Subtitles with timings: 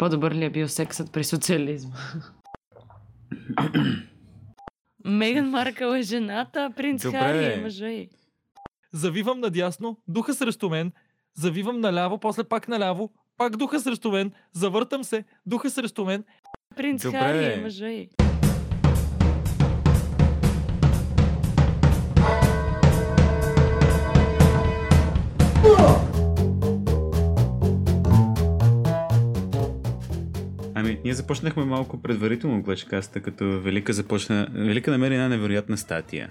[0.00, 1.96] По-добър ли е бил сексът при социализма?
[5.04, 7.18] Меган Маркъл е жената, принц Добре.
[7.18, 8.08] Хари е мъжа й.
[8.92, 10.92] Завивам надясно, духа срещу мен,
[11.36, 16.24] завивам наляво, после пак наляво, пак духа срещу мен, завъртам се, духа срещу мен.
[16.76, 17.18] Принц Добре.
[17.18, 18.08] Хари е мъжа й.
[30.90, 34.48] Ами, ние започнахме малко предварително гледкаста, като Велика започна...
[34.52, 36.30] Велика намери една невероятна статия.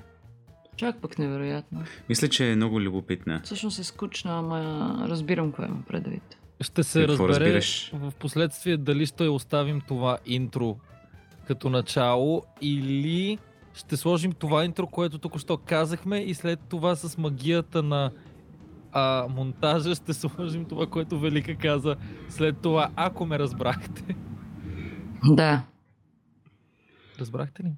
[0.76, 1.84] Чак пък невероятно.
[2.10, 3.42] Мисля, че е много любопитна.
[3.44, 6.38] Всъщност е скучна, ама разбирам кое има предвид.
[6.62, 7.92] Ще се Какво разбере разбираш?
[7.94, 10.78] в последствие дали ще оставим това интро
[11.48, 13.38] като начало или
[13.74, 18.12] ще сложим това интро, което тук що казахме и след това с магията на
[18.92, 21.96] а, монтажа ще сложим това, което Велика каза
[22.30, 24.16] след това, ако ме разбрахте.
[25.26, 25.64] Да,
[27.20, 27.72] Разбрахте ли?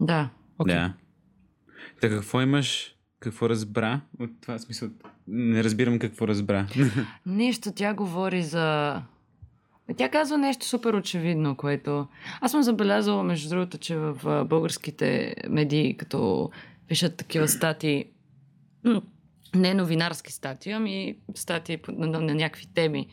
[0.00, 0.30] да.
[0.58, 0.74] Окей.
[0.74, 0.94] Да.
[2.00, 2.96] Та какво имаш?
[3.20, 4.58] Какво разбра от това?
[4.58, 4.88] Смисъл,
[5.28, 6.66] не разбирам какво разбра.
[7.26, 9.02] Нищо, тя говори за...
[9.96, 12.08] Тя казва нещо супер очевидно, което...
[12.40, 16.50] Аз съм забелязала, между другото, че в българските медии, като
[16.88, 18.04] пишат такива статии,
[18.84, 19.02] м,
[19.54, 23.06] не новинарски статии, ами статии по- на, на, на някакви теми,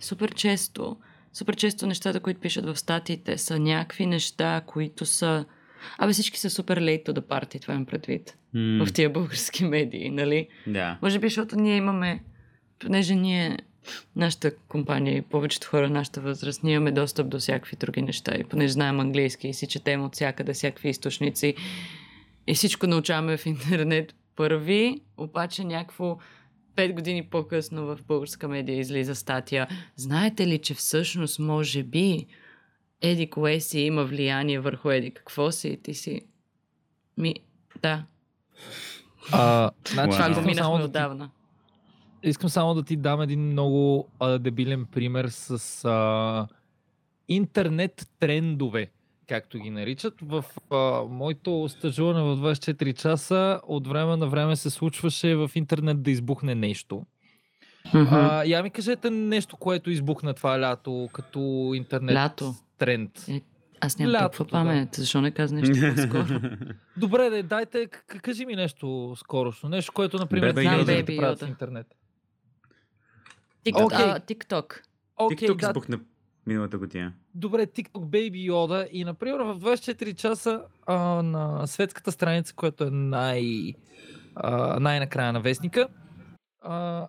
[0.00, 0.96] супер често,
[1.32, 5.44] супер често нещата, които пишат в статиите, са някакви неща, които са...
[5.98, 8.36] Абе всички са супер late to the party, това имам предвид.
[8.54, 10.48] М, В тия български медии, нали?
[10.66, 10.98] Да.
[11.02, 12.22] Може би, защото ние имаме,
[12.78, 13.58] понеже ние,
[14.16, 18.34] нашата компания и повечето хора на нашата възраст, ние имаме достъп до всякакви други неща.
[18.38, 21.54] И понеже знаем английски и си четем от всякъде всякакви източници
[22.46, 26.18] и всичко научаваме в интернет първи, обаче някакво
[26.80, 29.68] пет години по-късно в българска медия излиза статия.
[29.96, 32.26] Знаете ли, че всъщност може би
[33.00, 35.10] Еди кое си има влияние върху Еди?
[35.10, 36.20] Какво си и ти си...
[37.16, 37.34] Ми,
[37.82, 38.04] да,
[39.32, 41.30] А, значи, това го само минахме да ти, отдавна.
[42.22, 46.46] искам само да ти дам един много а, дебилен пример с а,
[47.28, 48.90] интернет трендове,
[49.30, 50.14] както ги наричат.
[50.22, 56.02] В а, моето стажуване в 24 часа от време на време се случваше в интернет
[56.02, 57.06] да избухне нещо.
[57.94, 58.06] Мгм.
[58.10, 61.40] А, я ми кажете нещо, което избухна това лято като
[61.74, 62.54] интернет Лято.
[62.78, 63.26] тренд.
[63.80, 64.64] Аз нямам Лятото, толкова да.
[64.64, 64.94] памет.
[64.94, 66.40] Защо не каза нещо по-скоро?
[66.96, 69.68] Добре, де, дайте, к- кажи ми нещо скорошно.
[69.68, 71.22] Нещо, което, например, Бебе тинейджерите Йода.
[71.22, 71.86] правят в интернет.
[73.64, 73.98] Тик- Окей.
[74.00, 74.80] а, TikTok.
[75.16, 76.00] Окей, TikTok да, избухна
[76.46, 77.12] миналата година.
[77.34, 82.90] добре, TikTok Baby Yoda и, например, в 24 часа а, на светската страница, която е
[82.90, 83.74] най,
[84.34, 85.88] а, най-накрая на вестника,
[86.60, 87.08] а,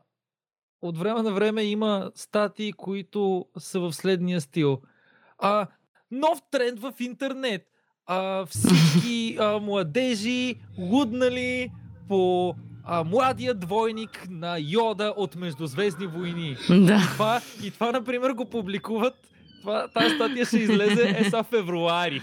[0.81, 4.81] от време на време има статии, които са в следния стил.
[5.37, 5.67] А,
[6.11, 7.67] нов тренд в интернет.
[8.05, 11.71] А, всички а, младежи луднали
[12.07, 16.57] по а, младия двойник на Йода от Междузвездни войни.
[16.69, 16.97] Да.
[16.97, 19.13] Това, и това, например, го публикуват.
[19.61, 22.21] Това, тази статия ще излезе еса февруари.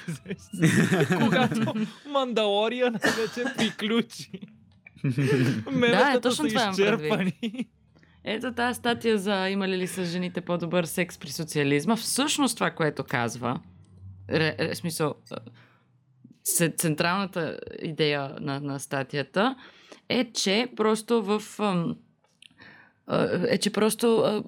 [1.20, 1.74] когато
[2.08, 4.30] Мандалориан вече приключи.
[5.72, 7.68] Меметата точно са това имам изчерпани.
[8.24, 11.96] Ето тази статия за има ли с жените по-добър секс при социализма.
[11.96, 13.60] Всъщност това, което казва,
[14.30, 15.14] ре, е, смисъл,
[16.60, 19.56] е, централната идея на, на статията
[20.08, 21.42] е, че просто в...
[23.48, 24.42] е, че просто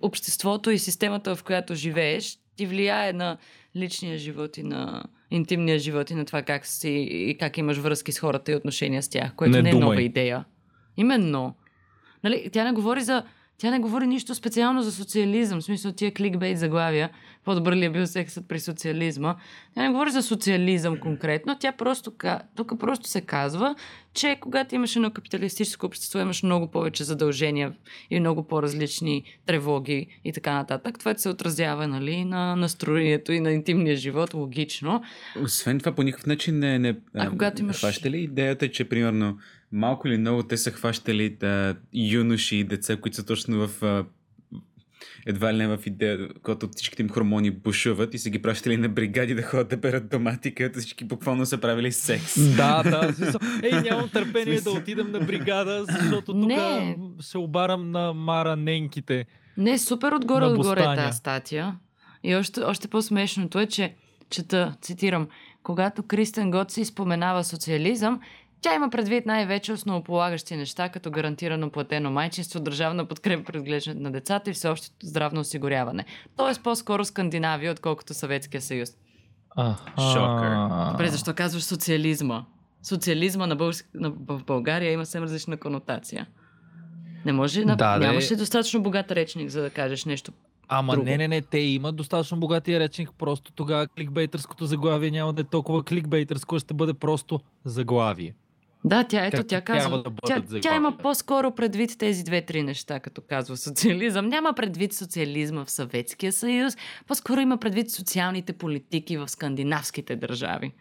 [0.00, 3.36] обществото и системата, в която живееш, ти влияе на
[3.76, 8.12] личния живот и на интимния живот и на това как си и как имаш връзки
[8.12, 9.88] с хората и отношения с тях, което Не не, е думай.
[9.88, 10.44] нова идея.
[10.96, 11.54] Именно.
[12.24, 13.24] Нали, тя не говори за
[13.60, 17.10] тя не говори нищо специално за социализъм, в смисъл тия кликбейт заглавия,
[17.44, 19.36] по-добър ли е бил сексът при социализма.
[19.74, 22.12] Тя не говори за социализъм конкретно, тя просто,
[22.56, 23.74] тук просто се казва,
[24.14, 27.72] че когато имаш едно капиталистическо общество, имаш много повече задължения
[28.10, 30.98] и много по-различни тревоги и така нататък.
[30.98, 35.02] Това се отразява нали, на настроението и на интимния живот, логично.
[35.42, 39.38] Освен това, по никакъв начин не, не А когато имаш- хваща ли идеята, че примерно
[39.72, 44.04] малко или много те са хващали да, юноши и деца, които са точно в а,
[45.26, 48.88] едва ли не в идея, когато всичките им хормони бушуват и са ги пращали на
[48.88, 52.56] бригади да ходят да берат домати, където всички буквално са правили секс.
[52.56, 53.12] Да, да.
[53.12, 56.52] смисъл, Ей, нямам търпение да отидем на бригада, защото тук
[57.20, 59.26] се обарам на Мара Ненките.
[59.56, 61.76] Не, супер отгоре отгоре е тази статия.
[62.24, 63.94] И още, още по-смешното е, че
[64.30, 65.28] чета, цитирам,
[65.62, 68.20] когато Кристен Гот си споменава социализъм,
[68.62, 74.12] Тя има предвид най-вече основополагащи неща, като гарантирано платено майчинство, държавна подкрепа при отглеждането на
[74.12, 76.04] децата и всеобщото здравно осигуряване.
[76.36, 78.90] Тоест по-скоро Скандинавия, отколкото Съветския съюз.
[80.12, 80.68] Шокър.
[80.90, 82.44] Добре, защо казваш социализма?
[82.82, 83.84] Социализма на, Бълс...
[83.94, 84.10] на...
[84.10, 86.26] в България има съвсем различна конотация.
[87.24, 90.32] Не може, Да, да, нямаше достатъчно богат речник, за да кажеш нещо.
[90.68, 91.04] Ама друго.
[91.04, 95.44] не, не, не, те имат достатъчно богатия речник, просто тогава кликбейтърското заглавие няма да е
[95.44, 98.34] толкова кликбейтърско, ще бъде просто заглавие.
[98.84, 100.02] Да, тя ето, тя казва.
[100.02, 104.28] да бъдат тя, тя има по-скоро предвид тези две-три неща, като казва социализъм.
[104.28, 110.72] Няма предвид социализма в Съветския съюз, по-скоро има предвид социалните политики в скандинавските държави.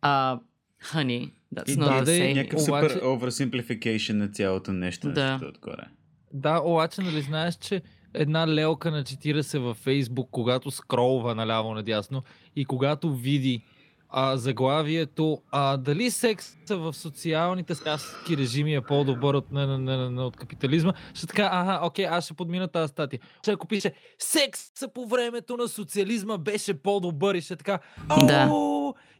[0.00, 0.38] А,
[0.84, 2.34] honey, that's И not да, the да, same.
[2.34, 5.06] Някакъв Обаче- супер oversimplification на цялото нещо.
[5.08, 5.38] Да.
[5.38, 5.46] Да.
[5.46, 5.84] Отгоре.
[6.32, 7.82] Да, обаче нали знаеш, че
[8.14, 12.22] една лелка на 40 във Фейсбук, когато скролва наляво надясно
[12.56, 13.64] и когато види
[14.10, 20.10] а, заглавието а, дали секса в социалните селски режими е по-добър от, на, на, на,
[20.10, 23.20] на, от капитализма, ще така, ага, окей, аз ще подмина тази статия.
[23.42, 27.78] Ще ако пише секса по времето на социализма беше по-добър и ще така,
[28.26, 28.50] Да.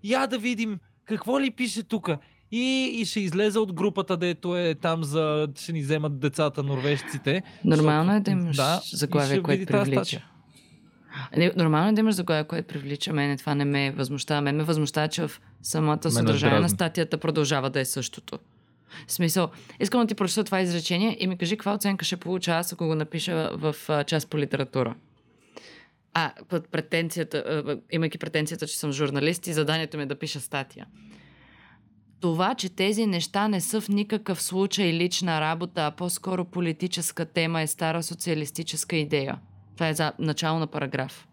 [0.05, 2.11] я да видим какво ли пише тук.
[2.53, 5.49] И, и ще излезе от групата, дето е там за...
[5.57, 7.43] ще ни вземат децата норвежците.
[7.65, 10.05] Нормално е да Защото- имаш да, заглавие, което привлича.
[10.05, 10.25] статия.
[11.37, 13.37] Не, нормално е да имаш заглавие, което привлича мене.
[13.37, 14.41] Това не ме възмущава.
[14.41, 18.39] Мен ме възмущава, че в самата съдържание на статията продължава да е същото.
[19.07, 22.53] В смисъл, искам да ти прочета това изречение и ми кажи каква оценка ще получа
[22.53, 24.95] аз, ако го напиша в а, част по литература.
[26.15, 30.41] А, под претенцията, а, имайки претенцията, че съм журналист и заданието ми е да пиша
[30.41, 30.87] статия.
[32.21, 37.61] Това, че тези неща не са в никакъв случай лична работа, а по-скоро политическа тема
[37.61, 39.39] е стара социалистическа идея.
[39.77, 41.29] Това е за начало на параграф.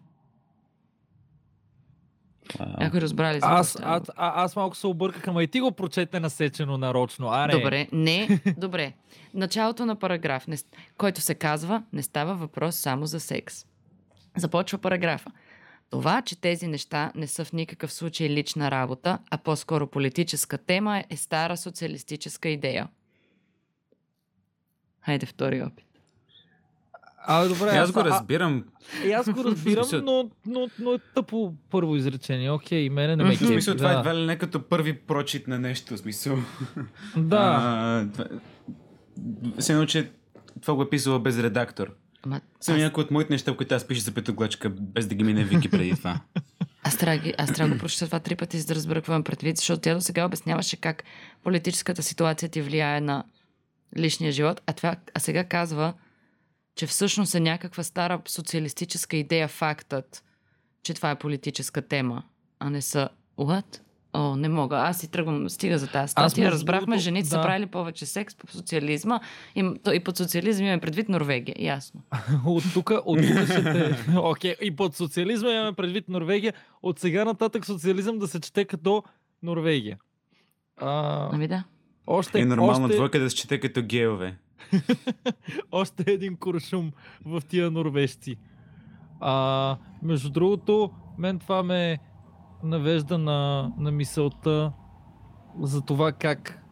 [2.58, 2.68] Вау.
[2.80, 6.20] Някой разбрали за Аз, аз, а, аз малко се обърках, ама и ти го прочете
[6.20, 7.28] насечено нарочно.
[7.28, 8.92] Аре, Добре, не, добре.
[9.34, 10.56] Началото на параграф, не,
[10.98, 13.66] който се казва, не става въпрос само за секс.
[14.36, 15.30] Започва параграфа.
[15.90, 21.04] Това, че тези неща не са в никакъв случай лична работа, а по-скоро политическа тема,
[21.10, 22.88] е стара социалистическа идея.
[25.00, 25.93] Хайде втори опит.
[27.26, 28.64] А, добре, Аз го а- разбирам.
[29.06, 32.50] И аз го разбирам, но, но, но е тъпо първо изречение.
[32.50, 33.34] Окей, мене не ме Мгм.
[33.36, 33.52] В кефи.
[33.52, 33.94] смисъл, това да.
[33.94, 35.94] е едва ли не като първи прочит на нещо.
[35.94, 36.38] В смисъл.
[37.16, 37.58] Да.
[37.62, 38.24] А, това...
[39.58, 40.10] Се едно, че
[40.60, 41.94] това го е писала без редактор.
[42.22, 45.24] Ама, Само аз, някои от моите неща, които аз пиша за петоглачка, без да ги
[45.24, 46.20] мине Вики преди това.
[46.82, 49.24] аз, трябва, аз трябва да го прочета това три пъти, за да разбера какво имам
[49.24, 51.04] предвид, защото тя до сега обясняваше как
[51.42, 53.24] политическата ситуация ти влияе на
[53.96, 55.92] личния живот, а, това, а сега казва,
[56.74, 60.24] че всъщност е някаква стара социалистическа идея фактът,
[60.82, 62.22] че това е политическа тема,
[62.58, 63.08] а не са...
[63.38, 63.80] What?
[64.16, 64.76] О, не мога.
[64.76, 66.50] Аз си тръгвам, стига за тази статия.
[66.50, 67.42] Разбрахме, другото, жените са да.
[67.42, 69.20] правили повече секс по социализма
[69.56, 71.56] и, то, и под социализъм имаме предвид Норвегия.
[71.58, 72.00] Ясно.
[72.46, 73.96] От тук, от тук ще те...
[74.16, 76.52] Окей, и под социализма имаме предвид Норвегия.
[76.82, 79.02] От сега нататък социализъм да се чете като
[79.42, 79.98] Норвегия.
[80.76, 81.64] А, Ами да.
[82.06, 84.36] още, Е нормално още, двойка да се чете като геове.
[85.72, 86.92] още един куршум
[87.24, 88.36] в тия норвежци.
[89.20, 91.98] А, между другото, мен това ме
[92.62, 94.72] навежда на, на мисълта
[95.60, 96.64] за това как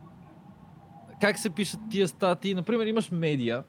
[1.22, 2.54] как се пишат тия статии.
[2.54, 3.64] Например, имаш медия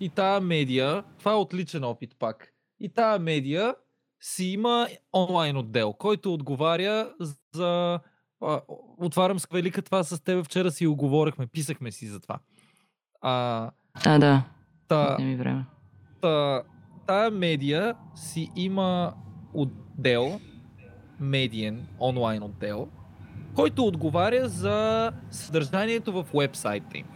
[0.00, 3.74] и тая медия, това е отличен опит пак, и тая медия
[4.20, 7.12] си има онлайн отдел, който отговаря
[7.52, 8.00] за...
[8.98, 12.38] Отварям с велика това с теб вчера си оговорихме, писахме си за това.
[13.26, 13.70] А,
[14.04, 14.42] А, да.
[14.88, 15.64] та, Не ми време.
[16.20, 16.62] та,
[17.06, 19.12] тая медия си има
[19.54, 20.40] отдел,
[21.20, 22.88] медиен, онлайн отдел,
[23.54, 27.06] който отговаря за съдържанието в вебсайта им.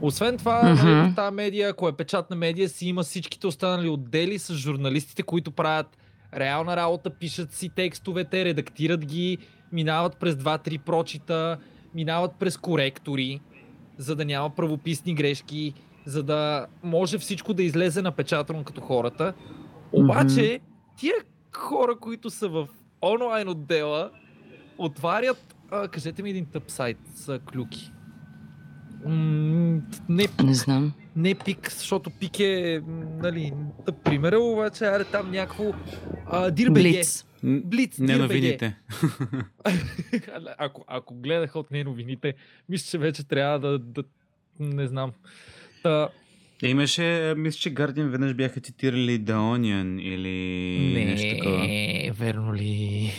[0.00, 1.16] Освен това, mm-hmm.
[1.16, 5.98] тази медия, ако е печатна медия, си има всичките останали отдели с журналистите, които правят
[6.34, 9.38] реална работа, пишат си текстовете, редактират ги,
[9.72, 11.58] минават през 2-3 прочита,
[11.94, 13.40] минават през коректори,
[13.98, 15.74] за да няма правописни грешки,
[16.06, 19.32] за да може всичко да излезе напечатано като хората.
[19.92, 20.60] Обаче,
[20.96, 21.14] тия
[21.56, 22.68] хора, които са в
[23.02, 24.10] онлайн отдела,
[24.78, 27.92] отварят, а, кажете ми един тъп сайт за клюки.
[29.06, 30.92] М, не, Не знам.
[31.16, 32.82] не пик, защото пик е,
[33.22, 33.52] нали,
[33.86, 35.64] тъп пример, обаче аре там някакво
[36.26, 36.90] а, Дирбеге.
[36.90, 37.24] Блиц.
[37.44, 38.76] Блиц, Не новините.
[40.58, 42.34] ако, ако гледаха от нея новините,
[42.68, 44.02] мисля, че вече трябва да, да
[44.60, 45.12] не знам.
[45.82, 46.08] Та,
[46.62, 51.58] Имаше, мисля, че Guardian веднъж бяха цитирали The Onion или нещо такова.
[51.58, 53.12] не, верно ли?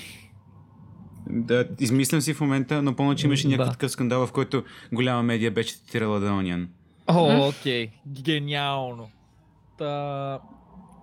[1.30, 5.24] Да, измислям си в момента, но помня, че имаше някакъв такъв скандал, в който голяма
[5.24, 6.68] медия беше цитирала The Onion.
[7.08, 7.90] О, окей.
[8.08, 9.10] Гениално.
[9.78, 10.40] Та,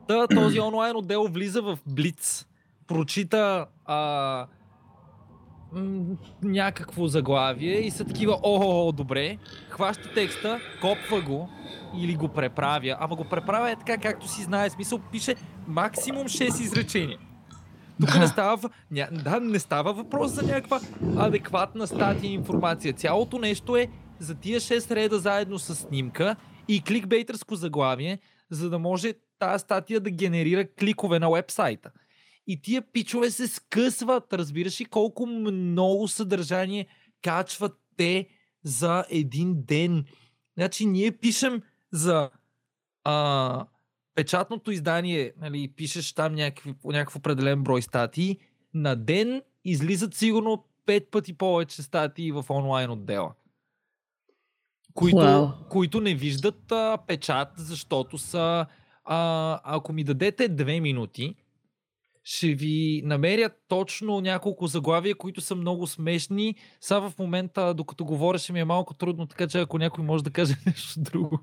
[0.08, 2.46] та, този онлайн отдел влиза в Блиц.
[2.86, 4.46] Прочита а,
[5.72, 9.38] м, някакво заглавие и са такива, о, добре.
[9.70, 11.48] Хваща текста, копва го
[11.96, 12.96] или го преправя.
[13.00, 14.70] Ама го преправя е така, както си знае.
[14.70, 15.34] Смисъл пише
[15.66, 17.18] максимум 6 изречения.
[18.00, 20.80] Тук не става, ня, да, не става въпрос за някаква
[21.16, 22.92] адекватна статия и информация.
[22.92, 23.88] Цялото нещо е
[24.18, 26.36] за тия 6 реда заедно с снимка
[26.68, 28.18] и кликбейтърско заглавие,
[28.50, 31.90] за да може тази статия да генерира кликове на вебсайта.
[32.46, 34.32] И тия пичове се скъсват.
[34.32, 36.86] Разбираш ли колко много съдържание
[37.22, 38.28] качват те
[38.64, 40.04] за един ден?
[40.56, 41.62] Значи ние пишем
[41.92, 42.30] за
[43.04, 43.66] а,
[44.14, 48.38] печатното издание, нали, пишеш там някакви, някакъв определен брой статии,
[48.74, 53.34] на ден излизат сигурно пет пъти повече статии в онлайн отдела.
[54.94, 55.48] Които, Уау.
[55.70, 58.66] които не виждат а, печат, защото са.
[59.04, 61.34] А, ако ми дадете две минути,
[62.28, 66.54] ще ви намеря точно няколко заглавия, които са много смешни.
[66.80, 70.24] Сега в момента, докато говоря, ще ми е малко трудно, така че ако някой може
[70.24, 71.40] да каже нещо друго,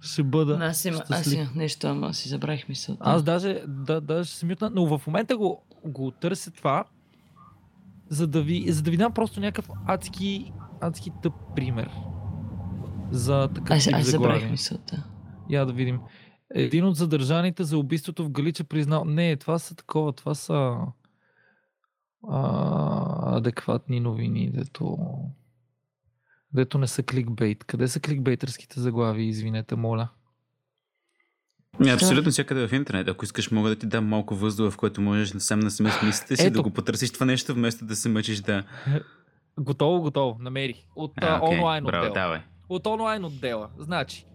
[0.00, 0.58] ще бъда.
[0.60, 1.34] Аз, има, аз щастлив.
[1.34, 3.02] имах нещо, ама си забравих мисълта.
[3.04, 6.84] Аз даже, да, даже ще се мютна, но в момента го, го търся това,
[8.08, 11.90] за да ви, за да ви дам просто някакъв адски, адски тъп пример.
[13.10, 15.04] За такъв аз, тип аз забравих мисълта.
[15.50, 16.00] Я да видим.
[16.54, 19.04] Един от задържаните за убийството в Галича признал...
[19.04, 20.76] Не, това са такова, това са
[22.28, 24.98] а, адекватни новини, дето...
[26.54, 27.64] Дето не са кликбейт.
[27.64, 30.08] Къде са кликбейтърските заглави, извинете, моля?
[31.80, 33.08] Не, абсолютно всякъде в интернет.
[33.08, 36.02] Ако искаш, мога да ти дам малко въздух, в който можеш сам на сме с
[36.02, 36.54] мислите си Ето.
[36.54, 38.64] да го потърсиш това нещо, вместо да се мъчиш да...
[39.60, 40.76] Готово, готово, намерих.
[40.96, 42.14] От А, окей, онлайн Браво, отдела.
[42.14, 42.40] давай.
[42.68, 43.70] От онлайн отдела.
[43.78, 44.26] Значи,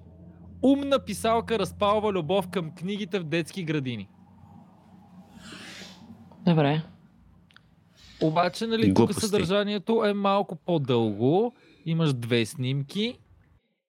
[0.61, 4.09] умна писалка разпалва любов към книгите в детски градини.
[6.45, 6.81] Добре.
[8.21, 11.55] Обаче, нали, тук съдържанието е малко по-дълго.
[11.85, 13.19] Имаш две снимки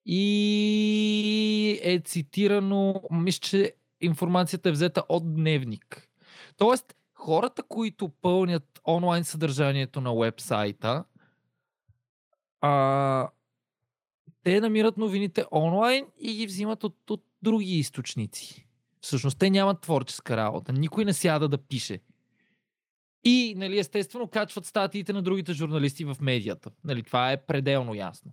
[0.06, 6.08] и е цитирано, мисля, че информацията е взета от дневник.
[6.56, 11.04] Тоест, хората, които пълнят онлайн съдържанието на вебсайта,
[12.60, 13.28] а,
[14.44, 18.66] те намират новините онлайн и ги взимат от, от други източници.
[19.00, 20.72] Всъщност, те нямат творческа работа.
[20.72, 22.00] Никой не сяда да пише.
[23.24, 26.70] И, нали, естествено, качват статиите на другите журналисти в медията.
[26.84, 28.32] Нали, това е пределно ясно.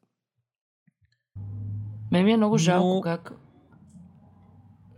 [2.12, 3.34] Ме ми е много жалко Но- как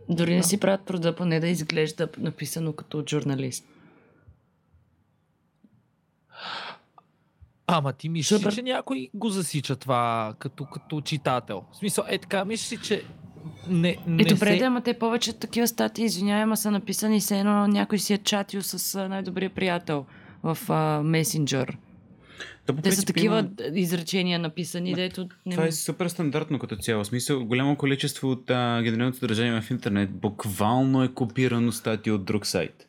[0.10, 0.44] дори не Да.
[0.44, 3.66] си правят труда поне да изглежда написано като журналист.
[7.67, 8.55] Ама ти мислиш, ли, Супер.
[8.55, 11.63] че някой го засича това като, като читател?
[11.71, 13.03] В смисъл, е така, мислиш ли, че
[13.69, 14.57] не, не Е, добре, се...
[14.59, 18.17] да, ама те повече такива статии, извинявай, ама са написани все едно някой си е
[18.17, 20.05] чатил с най-добрия приятел
[20.43, 21.77] в а, месенджер.
[22.65, 27.03] По Те са такива има- изречения написани, дето не Това е супер стандартно като цяло.
[27.03, 32.25] В смисъл, голямо количество от а, генералното съдържание в интернет буквално е копирано статия от
[32.25, 32.87] друг сайт.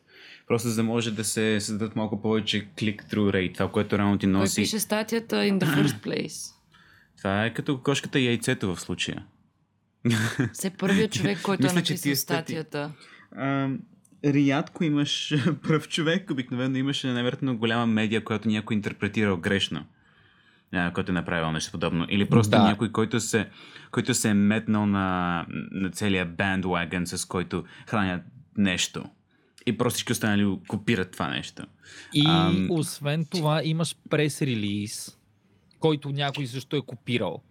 [0.49, 4.25] Просто за да може да се създадат малко повече click-through rate, това, което реално ти
[4.25, 4.61] Кой носи.
[4.61, 6.53] пише статията in the first place?
[7.17, 9.25] Това е като кошката и яйцето в случая.
[10.53, 12.91] Все първият човек, който е Мисля, че написал статията.
[13.37, 13.69] А,
[14.25, 19.85] рядко имаш пръв човек, обикновено имаш невероятно голяма медия, която някой интерпретирал грешно.
[20.93, 22.05] Който е направил нещо подобно.
[22.09, 22.63] Или просто Да.
[22.63, 23.49] някой, който се,
[23.91, 28.21] който се е метнал на, на целия bandwagon, с който хранят
[28.57, 29.05] нещо.
[29.65, 31.63] И просто всички останали го копират това нещо.
[32.13, 32.67] И Ам.
[32.69, 35.17] освен това имаш прес-релиз,
[35.79, 37.41] който някой също е копирал.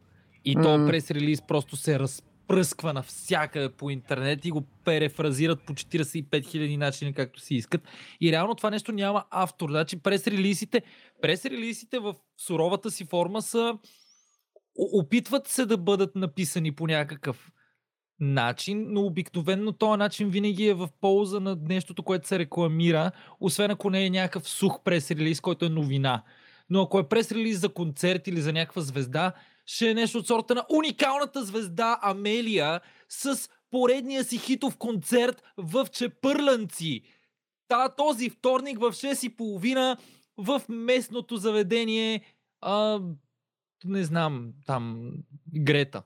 [0.44, 0.86] И то М.
[0.86, 7.40] прес-релиз просто се разпръсква навсякъде по интернет и го перефразират по 45 000 начини, както
[7.40, 7.82] си искат.
[8.20, 9.70] И реално това нещо няма автор.
[9.70, 10.82] Значи прес-релизите,
[11.22, 12.14] прес-релизите в
[12.46, 13.78] суровата си форма са
[14.92, 17.50] опитват се да бъдат написани по някакъв
[18.20, 23.10] начин, но обикновенно този начин винаги е в полза на нещото, което се рекламира,
[23.40, 26.22] освен ако не е някакъв сух прес-релиз, който е новина.
[26.70, 29.32] Но ако е прес-релиз за концерт или за някаква звезда,
[29.66, 35.86] ще е нещо от сорта на уникалната звезда Амелия с поредния си хитов концерт в
[35.92, 37.02] Чепърланци.
[37.68, 39.98] Та, този вторник в 6.30
[40.38, 42.20] в местното заведение
[42.60, 43.00] а,
[43.84, 45.12] не знам, там
[45.54, 46.02] Грета.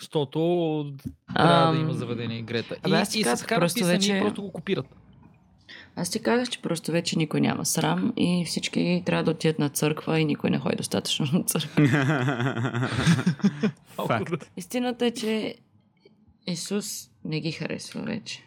[0.00, 0.38] Защото
[1.34, 2.76] трябва да Ам, има заведение Грета.
[2.82, 4.86] абе, аз и, ти и са казах, просто написани, вече- просто го копират.
[5.96, 9.68] Аз ти казах, че просто вече никой няма срам и всички трябва да отидат на
[9.68, 11.82] църква и никой не ходи достатъчно на църква.
[13.98, 14.32] Факт.
[14.56, 15.54] Истината е, че
[16.46, 16.86] Исус
[17.24, 18.42] не ги харесва вече.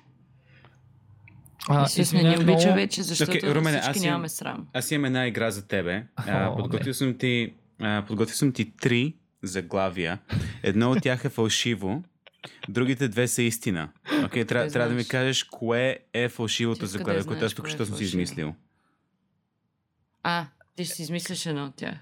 [1.70, 2.74] А, Исус не ни обича много.
[2.74, 4.68] вече, защото Окей, Румене, аз всички имам- нямаме срам.
[4.74, 6.04] Аз имам една игра за тебе.
[6.18, 9.14] А, О, подготвил, съм ти, а, подготвил съм ти три
[9.48, 10.20] заглавия.
[10.64, 12.04] Едно от тях е фалшиво,
[12.70, 13.90] другите две са истина.
[14.26, 17.66] Окей, трябва, Къде трябва да ми кажеш кое е фалшивото Ти заглавие, което аз тук
[17.66, 18.56] кое е съм си измислил.
[20.24, 21.96] А, ти ще си измислиш едно от тях.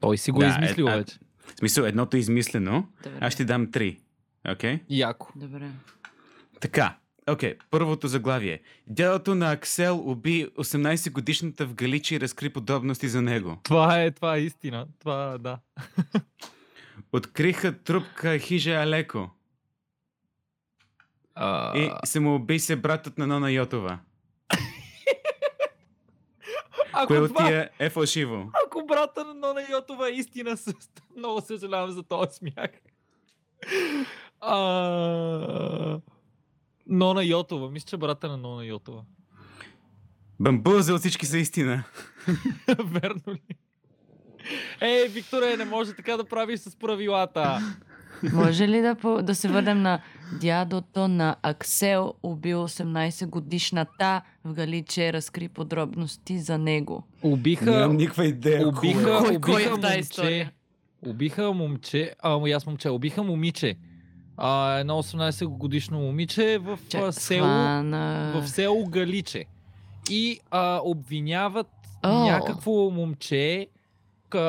[0.00, 1.18] Той си го Да, е измислил е, вече.
[1.38, 3.18] В смисъл, едното е измислено, Добре.
[3.20, 4.00] аз ще ти дам три.
[4.48, 4.80] Окей?
[4.88, 5.32] Яко.
[5.36, 5.70] Добре.
[6.60, 6.96] Така.
[7.30, 8.60] Окей, първото заглавие.
[8.86, 13.58] Дядото на Аксел уби 18-годишната в Галичи и разкри подробности за него.
[13.62, 14.86] Това е, това е истина.
[15.00, 15.58] Това, да.
[17.12, 19.30] Откриха трупка хижа Алеко
[21.34, 23.98] А, и се му уби се братът на Нона Йотова.
[26.92, 28.50] ако, Кое от тия е фалшиво?
[28.66, 30.56] ако брата на Нона Йотова е истина,
[31.16, 32.70] много съжалявам за този смях.
[34.40, 36.00] А...
[36.92, 37.70] Нона Йотова.
[37.70, 39.02] Мисля, че брата на Нона Йотова.
[40.66, 41.84] От всички са истина.
[42.78, 43.40] Верно ли?
[44.80, 47.58] Ей, Викторе, не може така да правиш с правилата.
[48.32, 50.00] Може ли да, по- да се върнем на
[50.32, 57.04] дядото на Аксел убил 18 годишната в Галиче, разкри подробности за него.
[57.22, 58.68] Убиха, Нямам никаква идея.
[58.68, 59.98] убиха, Кой- кой е убиха в тази момче.
[60.00, 60.52] история?
[61.06, 63.76] Убиха момче, а, аз момче, убиха момиче.
[64.36, 68.32] А, едно 18 годишно момиче в Чак, село, това на...
[68.40, 69.44] в село Галиче.
[70.10, 71.68] И а, обвиняват
[72.02, 72.24] О.
[72.24, 73.66] някакво момче.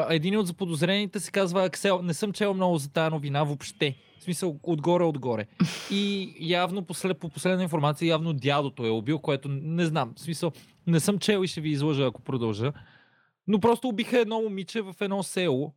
[0.10, 2.02] Един от заподозрените се казва Аксел.
[2.02, 3.96] Не съм чел много за тази новина въобще.
[4.20, 5.46] В смисъл, отгоре-отгоре.
[5.92, 10.14] И явно послед, по последна информация, явно дядото е убил, което не знам.
[10.16, 10.52] В смисъл,
[10.88, 12.74] не съм чел и ще ви излъжа, ако продължа.
[13.48, 15.74] Но просто убиха едно момиче в едно село.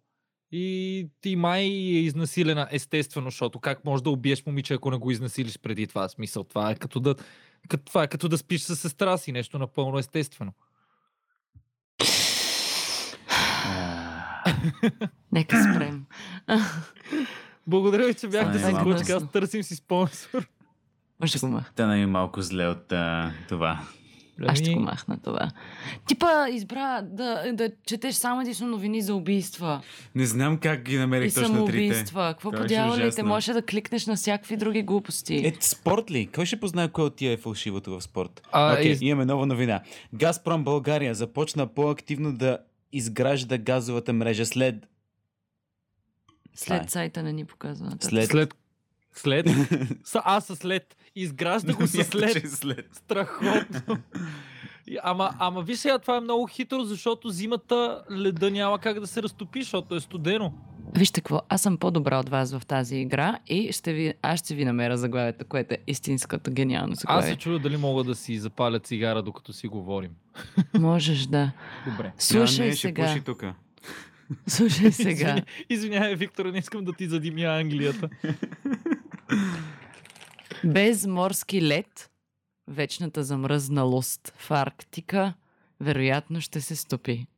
[0.53, 5.11] И ти май е изнасилена, естествено, защото как можеш да убиеш момиче, ако не го
[5.11, 6.09] изнасилиш преди това?
[6.09, 7.15] Смисъл, това е като да,
[7.69, 10.53] като, това е като да спиш с сестра си, нещо напълно естествено.
[15.33, 16.05] Нека спрем.
[17.67, 19.13] Благодаря ви, че бяхте е с Гочка.
[19.13, 20.49] Аз търсим си спонсор.
[21.21, 21.71] Може го махна.
[21.73, 23.81] Стана ми малко зле от а, това.
[24.43, 25.51] Аз ще Ами, го махна това.
[26.07, 29.83] Типа избра да, да четеш само единствено новини за убийства
[30.15, 31.55] Не знам как ги и намерих точно трите.
[31.57, 32.29] самоубийства.
[32.31, 33.03] Какво беше подявалите?
[33.07, 33.25] ужасно.
[33.25, 35.37] Може да кликнеш на всякакви други глупости.
[35.37, 36.27] Е, спорт ли?
[36.27, 38.43] Кой ще познае кой от тия е фалшивото в спорт?
[38.53, 39.83] А, Окей, из- имаме нова новина.
[40.15, 42.59] Газпром България започна по-активно да
[42.93, 44.75] изгражда газовата мрежа след...
[46.55, 47.93] След сайта не ни показва.
[48.01, 48.31] След...
[48.31, 48.55] След.
[49.17, 49.47] След.
[50.05, 50.97] Са, а, със след.
[51.17, 52.37] Изгражда го Мисля, че след.
[52.37, 52.89] е след.
[52.93, 53.99] Страхотно.
[55.03, 59.23] Ама, ама виж сега, това е много хитро, защото зимата леда няма как да се
[59.23, 60.53] разтопи, защото е студено.
[60.95, 64.55] Вижте какво, аз съм по-добра от вас в тази игра и ще ви, аз ще
[64.55, 68.81] ви намеря заглавието, което е истинската гениално Аз се чудя дали мога да си запаля
[68.81, 70.11] цигара, докато си говорим.
[70.75, 71.53] Можеш да.
[71.87, 72.13] Добре.
[72.19, 73.07] Слушай а, не, ще сега.
[73.07, 73.55] пуши тука.
[74.47, 75.11] Слушай сега.
[75.11, 78.09] Извиня- Извинявай, Виктор, не искам да ти задимя Англията.
[80.65, 82.11] Без морски лед,
[82.69, 85.35] вечната замръзналост в Арктика
[85.81, 87.27] вероятно ще се стопи.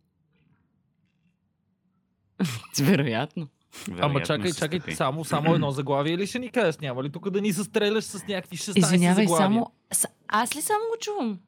[2.80, 3.48] Вероятно.
[3.88, 4.94] Ама Вероятно чакай, се чакай, стопи.
[4.94, 6.78] само, само едно заглавие ли ще ни кажеш?
[6.78, 9.44] Няма ли тук да ни застреляш с някакви 16 Извинявай, заглавия?
[9.44, 9.72] само...
[9.92, 11.38] С- Аз ли само го чувам?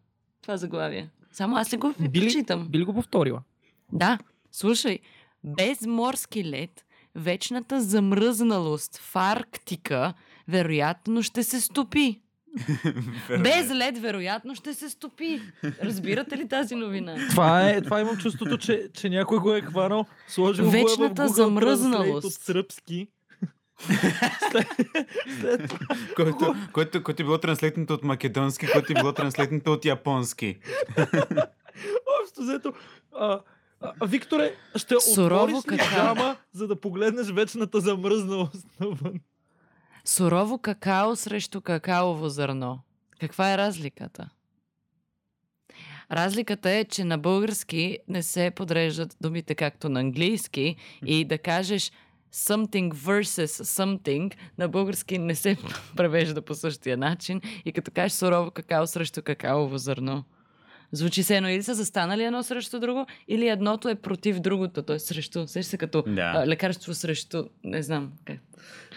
[0.42, 1.10] Това заглавие.
[1.32, 2.68] Само аз ли го Били- прочитам?
[2.68, 3.42] Би ли го повторила?
[3.92, 4.18] Да,
[4.52, 4.98] слушай.
[5.44, 10.14] Без морски лед, вечната замръзналост в Арктика
[10.50, 12.20] вероятно ще се стопи.
[13.42, 15.40] Без лед вероятно ще се стопи.
[15.82, 17.16] Разбирате ли тази новина?
[17.30, 20.72] Това е, това имам чувството, че, че някой го е хванал, сложил го е в
[20.72, 22.26] Вечната Google замръзналост.
[22.26, 23.08] От сръбски.
[26.16, 30.58] Който, който, който е било транслетнато от македонски, който е било транслетнато от японски.
[32.22, 32.72] общо взето,
[33.12, 33.40] а,
[33.80, 39.20] а, Викторе, ще Сурово отвориш ли за да погледнеш вечната замръзналост навън?
[40.04, 42.80] Сурово какао срещу какаово зърно.
[43.20, 44.28] Каква е разликата?
[46.12, 51.92] Разликата е, че на български не се подреждат думите както на английски и да кажеш
[52.34, 55.56] something versus something на български не се
[55.96, 60.24] превежда по същия начин и като кажеш сурово какао срещу какаово зърно.
[60.92, 64.98] Звучи се едно или са застанали едно срещу друго, или едното е против другото, т.е.
[64.98, 65.46] срещу.
[65.46, 66.32] Сеща се като Да.
[66.36, 68.38] а, лекарство срещу, не знам как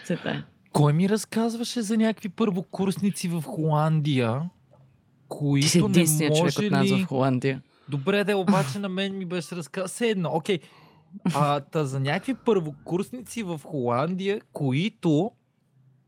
[0.04, 0.46] се тая.
[0.74, 4.50] Кой ми разказваше за някакви първокурсници в Холандия?
[5.28, 7.02] които Ти си не единственият човек може от нас ли...
[7.02, 7.62] в Холандия.
[7.88, 9.88] Добре, де, обаче на мен ми беше разказано.
[9.88, 10.58] Все едно, окей.
[11.34, 15.30] А, та за някакви първокурсници в Холандия, които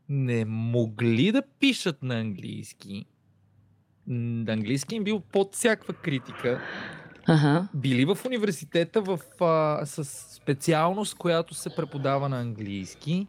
[0.09, 3.05] не могли да пишат на английски,
[4.07, 6.61] м, английски им бил под всякаква критика,
[7.27, 7.67] Ага.
[7.73, 10.03] били в университета в, а, с
[10.35, 13.27] специалност, която се преподава на английски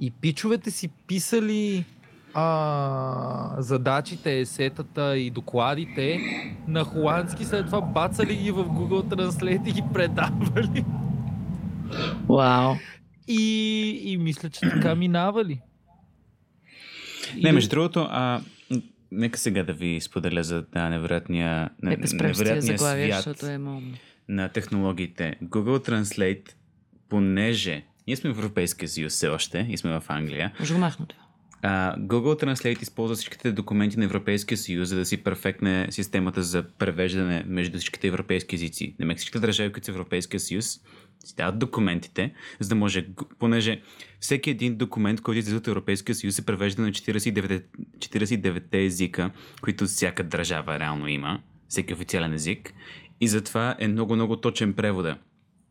[0.00, 1.84] и пичовете си писали
[2.34, 6.20] а, задачите, есетата и докладите
[6.68, 10.84] на холандски, след това бацали ги в Google Translate и ги предавали.
[12.28, 12.74] Вау.
[13.28, 15.60] И, и мисля, че така минавали.
[17.42, 18.40] Не, между другото, а,
[19.12, 23.58] нека сега да ви споделя за да, невероятния, не- невероятния заглавия, свят защото е
[24.28, 25.36] на технологиите.
[25.42, 26.52] Google Translate,
[27.08, 31.06] понеже ние сме в Европейския съюз все още и сме в Англия, Може го махна
[31.06, 31.22] това.
[31.62, 37.44] Google Translate използва всичките документи на Европейския съюз, за да си перфектне системата за превеждане
[37.46, 38.94] между всичките европейски езици.
[38.98, 40.80] На всичките държави, които са Европейския съюз,
[41.24, 43.06] си дават документите, за да може,
[43.38, 43.82] понеже
[44.20, 47.62] всеки един документ, който излиза от Европейския съюз, се превежда на 49,
[47.98, 52.74] 49 езика, които всяка държава реално има, всеки официален език,
[53.20, 55.18] и затова е много-много точен превода.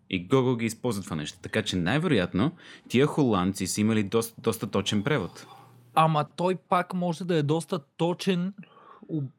[0.09, 1.39] И Google ги използва това нещо.
[1.41, 2.51] Така че най-вероятно
[2.89, 5.45] тия холандци са имали доста, доста точен превод.
[5.95, 8.53] Ама той пак може да е доста точен,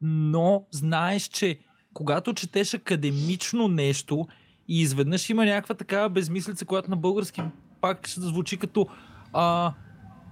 [0.01, 1.59] но знаеш, че
[1.93, 4.27] когато четеш академично нещо
[4.67, 7.41] и изведнъж има някаква такава безмислица, която на български
[7.81, 8.87] пак ще звучи като
[9.33, 9.73] а,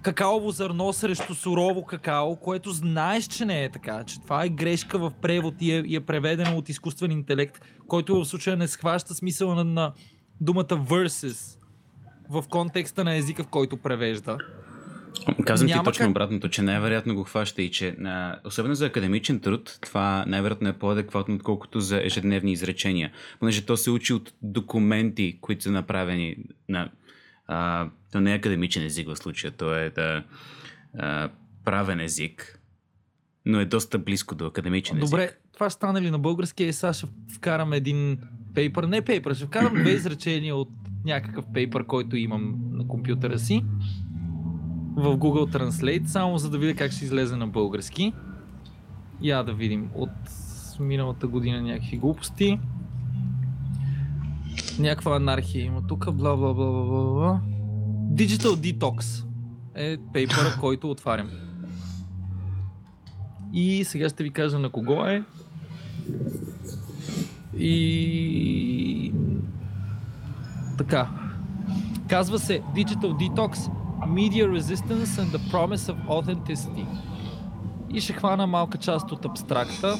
[0.02, 4.98] какаово зърно срещу сурово какао, което знаеш, че не е така, че това е грешка
[4.98, 9.14] в превод и е, и е преведено от изкуствен интелект, който в случая не схваща
[9.14, 9.92] смисъла на, на
[10.40, 11.58] думата versus
[12.30, 14.38] в контекста на езика, в който превежда.
[15.46, 18.86] Казвам ти Няма точно как- обратното, че най-вероятно го хваща и че а, особено за
[18.86, 23.12] академичен труд, това най-вероятно е по-адекватно, отколкото за ежедневни изречения.
[23.40, 26.36] Понеже то се учи от документи, които са направени
[26.68, 26.90] на...
[27.46, 30.24] А, то не е академичен език в случая, то е да,
[30.98, 31.28] а,
[31.64, 32.60] правен език,
[33.46, 35.10] но е доста близко до академичен език.
[35.10, 36.64] Добре, това ще стане ли на български?
[36.64, 38.18] Е, сега ще вкарам един
[38.54, 38.84] пейпер.
[38.84, 40.68] Не пейпер, ще вкарам две изречения от
[41.04, 43.64] някакъв пейпер, който имам на компютъра си
[44.96, 48.12] в Google Translate, само за да видя как ще излезе на български.
[49.22, 50.10] Я да видим от
[50.80, 52.58] миналата година някакви глупости.
[54.78, 57.40] Някаква анархия има тук, бла бла бла бла бла.
[58.12, 59.24] Digital Detox
[59.74, 61.30] е пейпера, който отварям.
[63.52, 65.24] И сега ще ви кажа на кого е.
[67.58, 69.12] И...
[70.78, 71.08] Така.
[72.08, 73.70] Казва се Digital Detox,
[74.07, 76.85] Media Resistance and the Promise of Authenticity.
[77.93, 79.95] И ще хвана малка част от абстракта,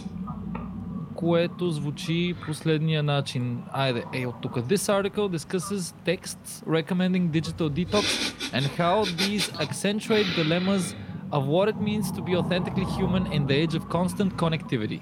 [1.15, 3.63] което звучи последния начин.
[3.71, 4.55] Айде, е от тук.
[4.55, 8.05] This article discusses texts recommending digital detox
[8.53, 10.95] and how these accentuate dilemmas
[11.31, 15.01] of what it means to be authentically human in the age of constant connectivity.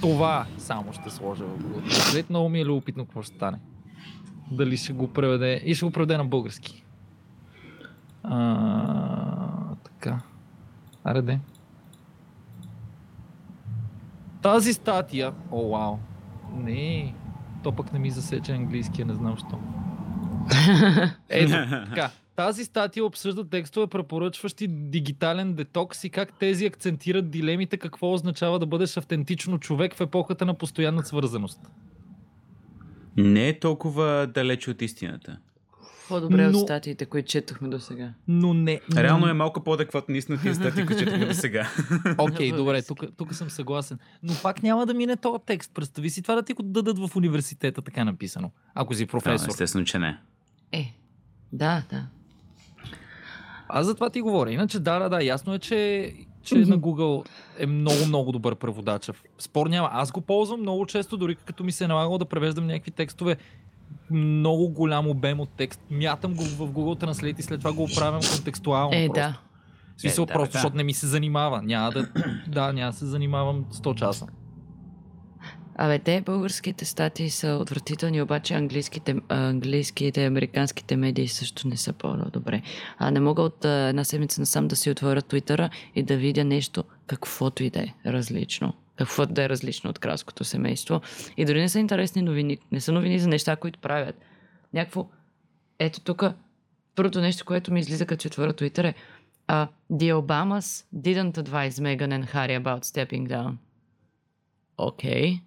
[0.00, 2.30] Това само ще сложа в Google Translate.
[2.30, 3.58] Много ми е любопитно какво ще стане.
[4.51, 5.61] Дали ще го преведе.
[5.65, 6.83] И ще го преведе на български.
[8.23, 10.21] А, така.
[11.03, 11.39] Аре де.
[14.41, 15.33] Тази статия...
[15.51, 15.97] О, вау.
[16.53, 17.13] Не.
[17.63, 19.59] То пък не ми засече английския, не знам що.
[21.29, 21.51] Ето,
[21.89, 22.09] така.
[22.35, 28.65] Тази статия обсъжда текстове, препоръчващи дигитален детокс и как тези акцентират дилемите какво означава да
[28.65, 31.59] бъдеш автентично човек в епохата на постоянна свързаност.
[33.17, 35.37] Не е толкова далеч от истината.
[36.09, 38.13] По-добре Но- от статиите, които четохме до сега.
[38.27, 38.81] Но не...
[38.95, 41.67] Реално е малко по-адекватно наистина тия статии, които четохме до сега.
[42.17, 43.99] Окей, Във добре, тук, тук съм съгласен.
[44.23, 45.71] Но пак няма да мине този текст.
[45.73, 48.51] Представи си това да ти го дадат в университета така написано.
[48.75, 49.47] Ако си Да, професор.
[49.49, 50.19] естествено, че не.
[50.71, 50.93] Е,
[51.53, 52.07] да, да.
[53.69, 54.51] Аз за това ти говоря.
[54.51, 56.13] Иначе да, да, да, ясно е, че,
[56.47, 59.11] че на Google е много, много добър преводач.
[59.39, 59.89] Спор няма.
[59.91, 63.37] Аз го ползвам много често, дори като ми се е налагало да превеждам някакви текстове
[64.11, 65.81] много голям обем от текст.
[65.91, 68.97] Мятам го в Google Translate и след това го оправям контекстуално.
[68.97, 69.21] Е, просто.
[69.21, 69.39] да.
[69.97, 70.57] В смисъл Е, да, просто, да.
[70.57, 71.61] защото не ми се занимава.
[71.61, 72.07] Няма да,
[72.47, 74.27] да, няма да се занимавам 100 часа.
[75.79, 82.61] Абе, те българските статии са отвратителни, обаче английските, английските, американските медии също не са по-добре.
[82.97, 86.83] А не мога от една седмица насам да си отворя Твитъра и да видя нещо,
[87.07, 88.73] каквото и да е различно.
[88.95, 91.01] Каквото да е различно от кралското семейство.
[91.37, 92.57] И дори не са интересни новини.
[92.71, 94.15] Не са новини за неща, които правят.
[94.73, 95.07] Някакво...
[95.79, 96.23] Ето тук,
[96.95, 98.93] първото нещо, което ми излиза като отворя Твитър е
[99.49, 103.57] Uh, the Obamas didn't advise Meghan and Harry about stepping down.
[104.77, 105.33] Окей.
[105.33, 105.46] Okay.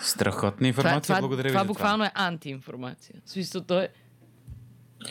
[0.00, 3.14] Страхотна информация, това, това, благодаря ви това буквално е антиинформация.
[3.24, 3.88] В смисъл, то е...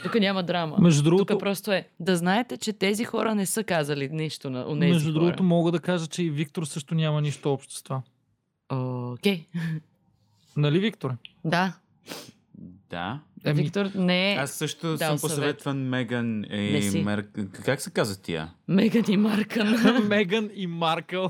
[0.03, 0.77] Тук няма драма.
[0.79, 4.65] Между другото, Тук просто е да знаете, че тези хора не са казали нищо на
[4.67, 5.13] унези между хора.
[5.13, 8.01] другото, мога да кажа, че и Виктор също няма нищо общо с това.
[9.13, 9.45] Окей.
[10.57, 11.15] Нали, Виктор?
[11.45, 11.73] Да.
[12.89, 13.19] Да.
[13.45, 15.21] Еми, Виктор не е Аз също дал съм съвет.
[15.21, 17.39] посъветван Меган и Мерк...
[17.65, 18.51] Как се казва тия?
[18.67, 20.07] Меган и Маркън.
[20.07, 21.29] Меган и Маркъл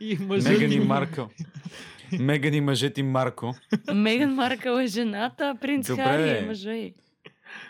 [0.00, 0.88] и мъжът Меган и им.
[2.18, 3.54] Меган и мъжът и Марко.
[3.94, 6.02] Меган Маркъл е жената, а принц Добре.
[6.02, 6.94] Хари е мъжа й.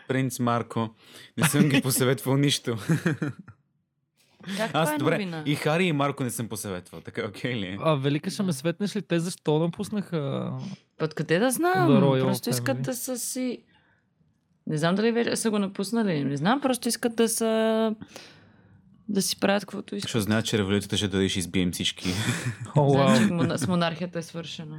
[0.08, 0.90] Принц Марко.
[1.38, 2.76] Не съм ги посъветвал нищо.
[4.56, 5.12] Как Аз това е добре.
[5.12, 5.42] новина?
[5.46, 7.00] И Хари и Марко не съм посъветвал.
[7.00, 7.66] Така, окей ли?
[7.66, 7.76] е?
[7.80, 10.52] А, Велика, ще ме светнеш ли те защо напуснаха?
[11.02, 11.88] Откъде да знам?
[11.88, 13.62] The Royal просто искат да са си...
[14.66, 16.24] Не знам дали вече са го напуснали.
[16.24, 17.94] Не знам, просто искат да са...
[19.10, 20.08] Да си правят каквото искат.
[20.08, 22.08] Защото знаят, че революцията ще дойде и ще избием всички.
[22.76, 23.08] О, вау.
[23.08, 24.76] Значи мона- с монархията е свършено.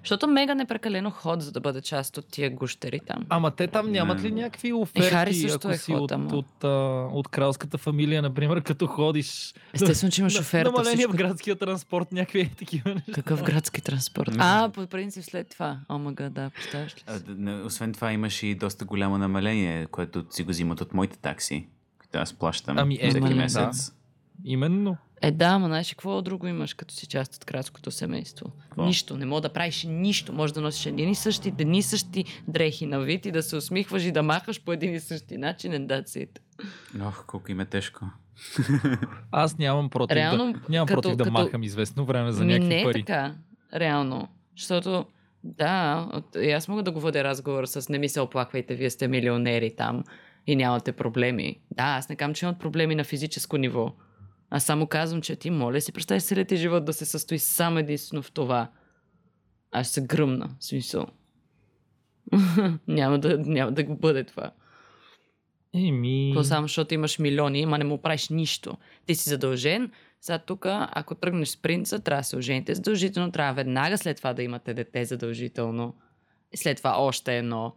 [0.00, 3.26] Защото Меган е прекалено ход, за да бъде част от тия гущери там.
[3.28, 4.42] Ама те там нямат ли Не.
[4.42, 6.68] някакви Хари оферти, също ако е си ход, от, от, а,
[7.12, 9.54] от кралската фамилия, например, като ходиш?
[9.72, 10.70] Естествено, че имаш оферта.
[10.70, 11.12] Намаление всичко.
[11.12, 13.12] в градския транспорт, някакви е такива неща.
[13.12, 14.30] Какъв градски транспорт?
[14.38, 15.78] А, по принцип след това.
[15.88, 17.24] О, мага, да, представяш ли А, си?
[17.28, 21.66] не, Освен това имаш и доста голямо намаление, което си го взимат от моите такси,
[22.16, 23.34] аз плащам Ами, е, всеки да.
[23.34, 23.92] месец.
[24.44, 24.96] Именно.
[25.22, 28.46] Е, да, ама знаеш какво друго имаш, като си част от кралското семейство?
[28.60, 28.84] Какво?
[28.84, 30.32] Нищо, не мога да правиш нищо.
[30.32, 33.56] Може да носиш едни и същи, едни и същи дрехи на вид и да се
[33.56, 36.38] усмихваш и да махаш по един и същи начин, and that's it.
[37.02, 38.04] Ох, колко им е тежко.
[39.30, 42.68] Аз нямам против, Реално, да, нямам като- против да като- махам известно време за някакви
[42.68, 43.00] не е пари.
[43.00, 43.34] така,
[43.74, 44.28] реално.
[44.56, 45.06] Защото,
[45.44, 48.90] да, от, и аз мога да го водя разговор с не ми се оплаквайте, вие
[48.90, 50.04] сте милионери там
[50.46, 51.60] и нямате проблеми.
[51.70, 53.92] Да, аз не казвам, че имат проблеми на физическо ниво.
[54.50, 57.78] Аз само казвам, че ти моля си представи целият ти живот да се състои само
[57.78, 58.70] единствено в това.
[59.72, 61.06] Аз се гръмна, смисъл.
[62.88, 64.50] няма, да, няма да го бъде това.
[65.74, 66.32] Еми...
[66.34, 68.76] То само защото имаш милиони, ама не му правиш нищо.
[69.06, 69.90] Ти си задължен.
[70.20, 74.32] Сега тук, ако тръгнеш с принца, трябва да се ожените задължително, трябва веднага след това
[74.34, 75.94] да имате дете задължително.
[76.52, 77.76] И след това още едно.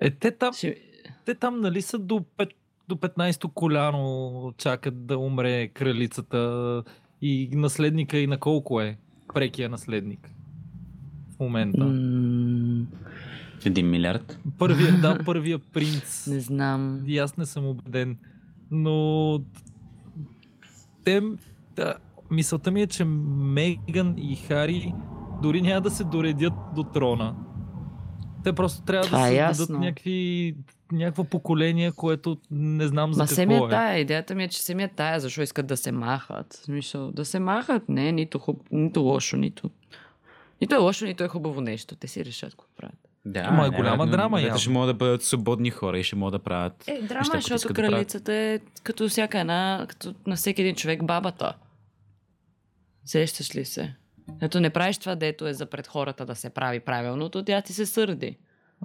[0.00, 0.87] Е, те там, Ще...
[1.28, 2.48] те там нали са до, пет,
[2.88, 6.82] до 15-то коляно чакат да умре кралицата
[7.22, 8.98] и наследника и на колко е
[9.34, 10.30] прекия наследник
[11.36, 11.84] в момента.
[13.64, 14.40] Един милиард.
[14.58, 16.26] Първия, да, първия принц.
[16.26, 17.02] не знам.
[17.06, 18.18] И аз не съм убеден.
[18.70, 19.38] Но
[21.04, 21.22] те,
[21.76, 21.94] да,
[22.30, 24.94] мисълта ми е, че Меган и Хари
[25.42, 27.36] дори няма да се доредят до трона.
[28.44, 29.78] Те просто трябва Това да е създадат ясно.
[29.78, 30.54] някакви,
[30.92, 33.68] някакво поколение, което не знам за Ма какво семия е.
[33.68, 36.52] тая, идеята ми е, че семия тая, защо искат да се махат.
[36.52, 39.70] В Смисъл, да се махат, не, нито, хуб, нито лошо, нито...
[40.60, 41.96] Нито е лошо, нито е хубаво нещо.
[41.96, 42.98] Те си решат какво правят.
[43.24, 44.58] Да, Ама е голяма вероятно, драма, явно.
[44.58, 46.88] ще могат да бъдат свободни хора и ще могат да правят.
[46.88, 50.36] Е, драма, неща, е, които защото искат да кралицата е като всяка една, като на
[50.36, 51.54] всеки един човек бабата.
[53.04, 53.94] Сещаш ли се?
[54.40, 57.72] Ето не правиш това, дето е за пред хората да се прави правилното, тя ти
[57.72, 58.36] се сърди.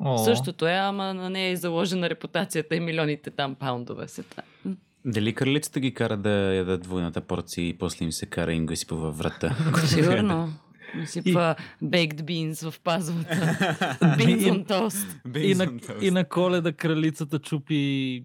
[0.02, 4.42] О, Същото е, ама на нея е заложена репутацията и милионите там паундове се та.
[4.66, 4.76] М.
[5.06, 8.66] Дали кралицата ги кара да ядат двойната порция и после им се кара и им
[8.66, 9.56] го изсипва във врата?
[9.86, 10.54] Сигурно.
[11.06, 13.36] Сипва baked beans в пазовата.
[14.02, 15.38] beans on toast.
[15.40, 18.24] и, на, и на коледа кралицата чупи...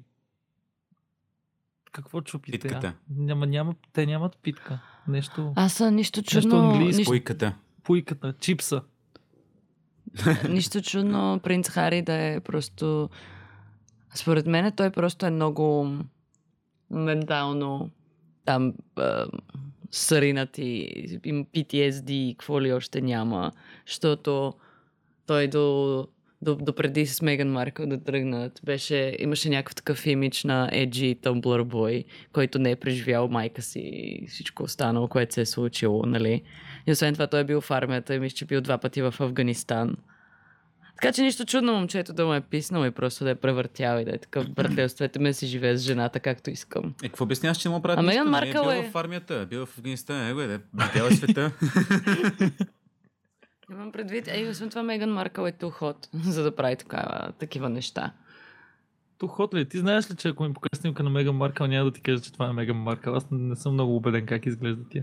[1.92, 2.58] Какво чупи тя?
[2.58, 2.94] Питката.
[3.16, 4.80] Няма, няма, те нямат питка.
[5.08, 5.52] Нещо...
[5.56, 6.70] Аз съм нищо Нещо чудно.
[6.70, 6.98] английско.
[6.98, 7.54] Нищо, Пуйката.
[7.82, 8.82] Пуйката, чипса.
[10.48, 13.10] нищо чудно принц Хари да е просто...
[14.14, 15.96] Според мен той просто е много
[16.90, 17.90] ментално
[18.44, 19.26] там а,
[19.90, 20.88] сринат и
[21.24, 23.52] им PTSD и какво ли още няма.
[23.86, 24.52] Защото
[25.26, 26.06] той до,
[26.42, 31.20] до, до преди с Меган Маркъл да тръгнат, беше, имаше някакъв такъв имидж на Edgy
[31.20, 36.06] Tumblr Boy, който не е преживял майка си и всичко останало, което се е случило,
[36.06, 36.42] нали?
[36.86, 39.02] И освен това той е бил в армията и мисля, че е бил два пъти
[39.02, 39.96] в Афганистан.
[41.02, 44.04] Така че нищо чудно момчето да му е писнал и просто да е превъртял и
[44.04, 46.94] да е такъв братлевствете ме си живее с жената както искам.
[47.02, 48.02] Е, какво обясняваш, че му правят А?
[48.02, 48.46] Меган нали?
[48.46, 51.52] Маркъл бил е- в армията, бил в Афганистан, е, да видял е света.
[53.72, 57.68] Имам предвид, ей, освен това Меган Маркъл е ту ход, за да прави такава, такива
[57.68, 58.12] неща.
[59.18, 59.68] То ход ли?
[59.68, 62.22] Ти знаеш ли, че ако ми покажа снимка на Меган Маркъл, няма да ти кажа,
[62.22, 63.14] че това е Меган Маркъл.
[63.14, 65.00] Аз не съм много убеден как изглежда тя.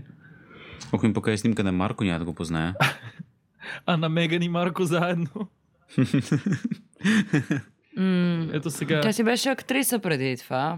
[0.92, 2.74] Ако им покаже снимка на Марко, няма да го позная.
[3.86, 5.48] А на Меган и Марко заедно.
[8.52, 9.00] Ето сега.
[9.00, 10.76] Тя си беше актриса преди това.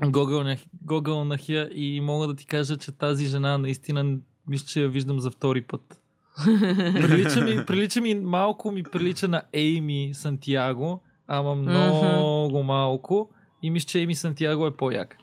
[0.83, 5.21] Гогълнах я и мога да ти кажа, че тази жена наистина мисля, че я виждам
[5.21, 6.01] за втори път.
[6.45, 13.31] Прилича ми, прилича ми малко ми прилича на Ейми Сантьяго, ама много малко.
[13.63, 15.17] И мисля, че Ейми Сантьяго е по-як.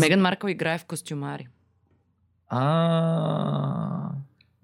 [0.00, 1.48] Меган Маркъл играе в костюмари.
[2.48, 4.10] А,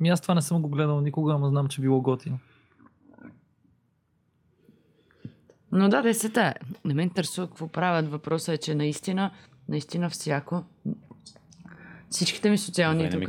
[0.01, 2.39] ми аз това не съм го гледал никога, ама знам, че било готино.
[5.73, 6.55] Но да, десета е.
[6.85, 8.11] Не ме интересува какво правят.
[8.11, 9.31] Въпросът е, че наистина,
[9.69, 10.65] наистина всяко...
[12.11, 13.29] Всичките ми социални тук...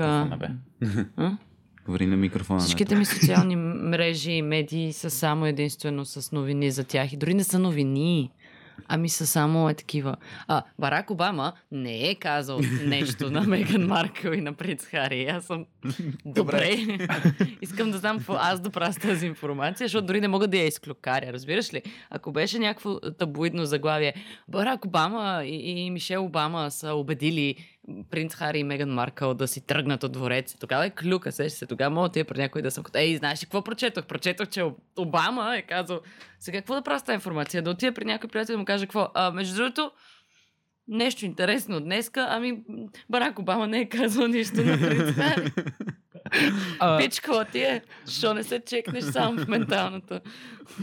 [1.87, 2.59] Говори на микрофона.
[2.59, 7.13] Всичките ми социални мрежи и медии са само единствено с новини за тях.
[7.13, 8.31] И дори не са новини.
[8.87, 10.15] Ами са само е такива.
[10.47, 15.25] А, Барак Обама не е казал нещо на Меган Маркъл и на принц Хари.
[15.25, 15.65] Аз съм
[16.25, 16.77] добре.
[17.61, 20.57] Искам да знам какво аз да правя с тази информация, защото дори не мога да
[20.57, 21.33] я изклюкаря.
[21.33, 21.81] Разбираш ли?
[22.09, 24.13] Ако беше някакво таблоидно заглавие,
[24.47, 27.55] Барак Обама и, и Мишел Обама са убедили
[28.09, 30.57] принц Хари и Меган Маркъл да си тръгнат от двореца.
[30.59, 31.65] Тогава е клюка, сеща се.
[31.65, 34.05] Тогава мога ти при някой да съм като, ей, знаеш ли какво прочетох?
[34.05, 34.63] Прочетох, че
[34.97, 36.01] Обама е казал,
[36.39, 37.61] сега какво да правя с тази информация?
[37.61, 39.09] Да отида при някой приятел да му каже какво?
[39.13, 39.91] А, между другото,
[40.87, 42.63] нещо интересно днеска, ами
[43.09, 45.51] Барак Обама не е казал нищо на принц Хари.
[46.79, 50.21] А, Пичкала ти е, що не се чекнеш сам в менталната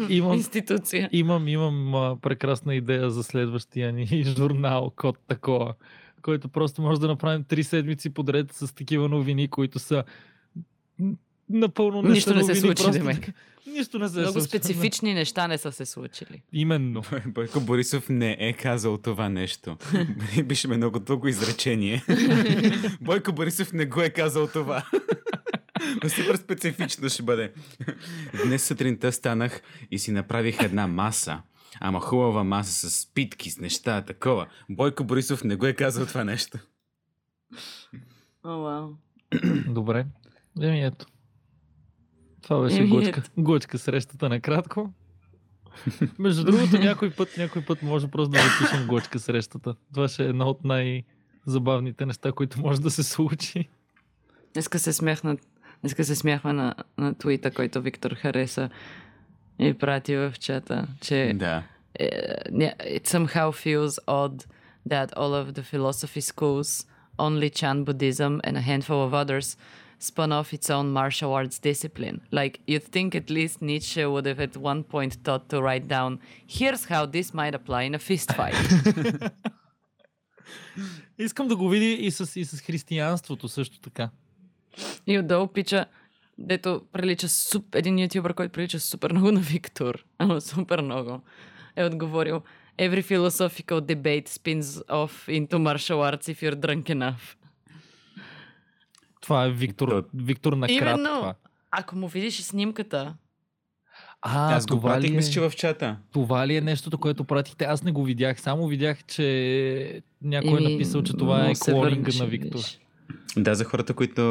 [0.08, 1.08] имам, институция.
[1.12, 5.74] имам, имам а, прекрасна идея за следващия ни журнал, код такова,
[6.24, 10.04] който просто може да направим три седмици подред с такива новини, които са
[11.50, 13.28] напълно не Нищо са не се случи, просто Демек.
[13.66, 14.48] Нищо не се Много случи.
[14.48, 16.42] специфични неща не са се случили.
[16.52, 17.02] Именно.
[17.26, 19.76] Бойко Борисов не е казал това нещо.
[20.44, 22.04] Беше ме много дълго изречение.
[23.00, 24.84] Бойко Борисов не го е казал това.
[26.02, 27.52] Но супер специфично ще бъде.
[28.44, 31.42] Днес сутринта станах и си направих една маса.
[31.80, 34.46] Ама хубава маса с питки, с неща, такова.
[34.70, 36.58] Бойко Борисов не го е казал това нещо.
[38.44, 38.90] О, вау.
[39.68, 40.06] Добре.
[40.60, 41.06] Еми ето.
[42.42, 43.20] Това беше Еми, глъчка.
[43.20, 43.30] ето.
[43.42, 44.92] Глъчка срещата накратко.
[46.18, 49.74] Между другото, някой път, някой път може просто да запишем глъчка срещата.
[49.94, 53.68] Това ще е едно от най-забавните неща, които може да се случи.
[54.52, 55.36] Днеска се смяхна,
[55.80, 58.70] днеска се смяхме на, на твита, който Виктор хареса
[59.59, 61.63] и прати в чата, че Да.
[61.99, 62.09] е,
[62.51, 64.45] ня- it somehow feels odd
[64.89, 66.85] that all of the philosophy schools,
[67.17, 69.47] only Chan Buddhism and a handful of others
[70.09, 72.17] spun off its own martial arts discipline.
[72.39, 76.11] Like, you'd think at least Nietzsche would have at one point thought to write down,
[76.57, 78.57] here's how this might apply in a fist fight.
[81.17, 84.09] Искам да го види и с, и с християнството също така.
[85.07, 85.85] И отдолу пича,
[86.38, 91.20] дето прилича суп, един ютубър, който прилича супер много на Виктор, ама супер много,
[91.76, 92.42] е отговорил
[92.78, 97.36] Every philosophical debate spins off into martial arts if you're drunk enough.
[99.20, 100.76] Това е Виктор, То- Виктор на крат.
[100.76, 101.04] Именно.
[101.10, 101.34] Това.
[101.70, 103.14] Ако му видиш снимката,
[104.22, 105.96] А, Аз го това, пратих, ли е, мисля, че в чата.
[106.12, 107.64] това ли е нещото, което пратихте?
[107.64, 108.40] Аз не го видях.
[108.40, 112.48] Само видях, че някой е написал, че това е клонинга на Виктор.
[112.50, 112.80] видиш.
[113.36, 114.22] Да, за хората, които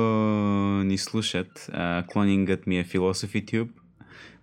[0.85, 1.71] ни слушат,
[2.07, 3.69] клонингът ми е Philosophy Tube.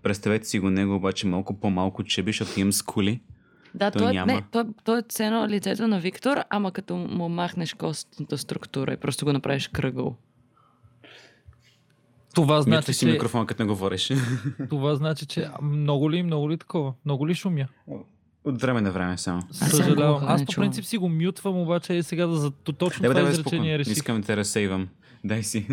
[0.02, 3.20] Представете си го него, обаче малко по-малко чеби, защото имам скули.
[3.74, 4.32] Да, Той той, е, няма.
[4.32, 8.96] не, той, той е цено лицето на Виктор, ама като му махнеш костната структура и
[8.96, 10.16] просто го направиш кръгъл.
[12.34, 14.12] Това Значи, значи, си че, микрофон, като не говориш.
[14.70, 16.92] това значи, че много ли, много ли такова?
[17.04, 17.66] Много ли шумя?
[18.44, 19.42] От време на време само.
[19.50, 20.24] Съжалявам.
[20.26, 23.78] Аз не по принцип си го мютвам, обаче и сега да за точно това изречение
[23.78, 23.92] реших.
[23.92, 24.88] Искам да те разсейвам.
[25.24, 25.66] Дай си.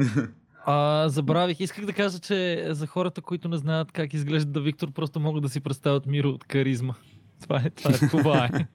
[0.69, 1.59] А, забравих.
[1.59, 5.43] Исках да кажа, че за хората, които не знаят как изглежда да Виктор, просто могат
[5.43, 6.93] да си представят Миро от каризма.
[7.41, 8.09] Това е, това е.
[8.09, 8.67] Това е.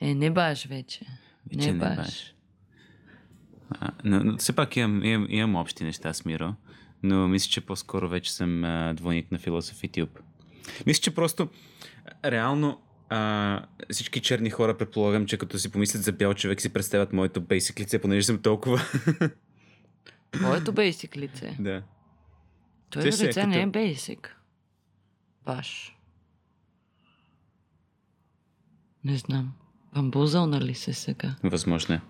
[0.00, 1.06] Е, не баш вече.
[1.52, 1.96] Вече не баш.
[1.96, 2.34] баш.
[3.70, 6.54] А, но, но все пак имам, имам, имам общи неща с Миро,
[7.02, 10.20] но мисля, че по-скоро вече съм а, двойник на Philosophy Tube.
[10.86, 11.48] Мисля, че просто
[12.24, 17.12] реално а, всички черни хора предполагам, че като си помислят за бял човек си представят
[17.12, 18.80] моето basic лице, понеже съм толкова.
[20.32, 21.56] Твоето бейсик лице.
[21.60, 21.82] да.
[22.90, 24.36] Твоето Те е лице като- не е бейсик.
[25.44, 25.96] Баш.
[29.04, 29.52] Не знам.
[29.94, 31.34] Бамбузъл нали се сега?
[31.42, 32.00] Възможно е.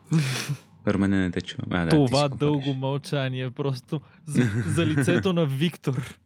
[0.88, 1.66] Румене не те чувам.
[1.72, 6.18] А, да, това дълго мълчание просто за, за лицето на Виктор.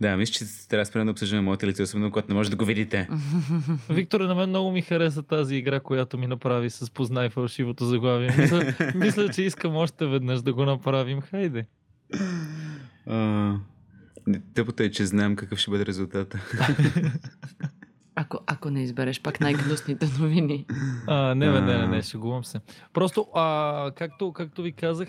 [0.00, 2.64] Да, мисля, че трябва спрем да обсъждаме моите лице, особено когато не може да го
[2.64, 3.08] видите.
[3.90, 8.34] Виктор, на мен много ми хареса тази игра, която ми направи с познай фалшивото заглавие.
[8.38, 11.20] Мисля, мисля, че искам още веднъж да го направим.
[11.20, 11.66] Хайде.
[13.06, 13.54] А,
[14.54, 16.40] Тъпото е, че знам какъв ще бъде резултата.
[18.14, 20.66] Ако, ако не избереш пак най-гнусните новини.
[21.06, 22.60] А, не, бе, не, не, не, шегувам се.
[22.92, 25.08] Просто, а, както, както ви казах,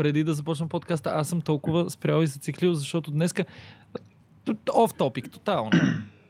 [0.00, 3.44] преди да започна подкаста, аз съм толкова спрял и зациклил, защото днеска...
[4.74, 5.70] Оф топик, тотално.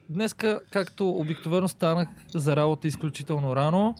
[0.08, 3.94] Днеска, както обикновено станах за работа изключително рано,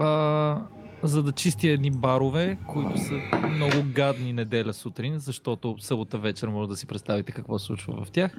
[0.00, 0.62] а,
[1.02, 3.14] за да чистя едни барове, които са
[3.50, 8.10] много гадни неделя сутрин, защото събота вечер може да си представите какво се случва в
[8.10, 8.36] тях.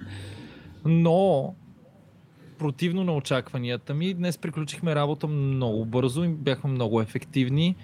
[0.86, 1.53] Но
[2.57, 4.13] противно на очакванията ми.
[4.13, 7.76] Днес приключихме работа много бързо и бяхме много ефективни.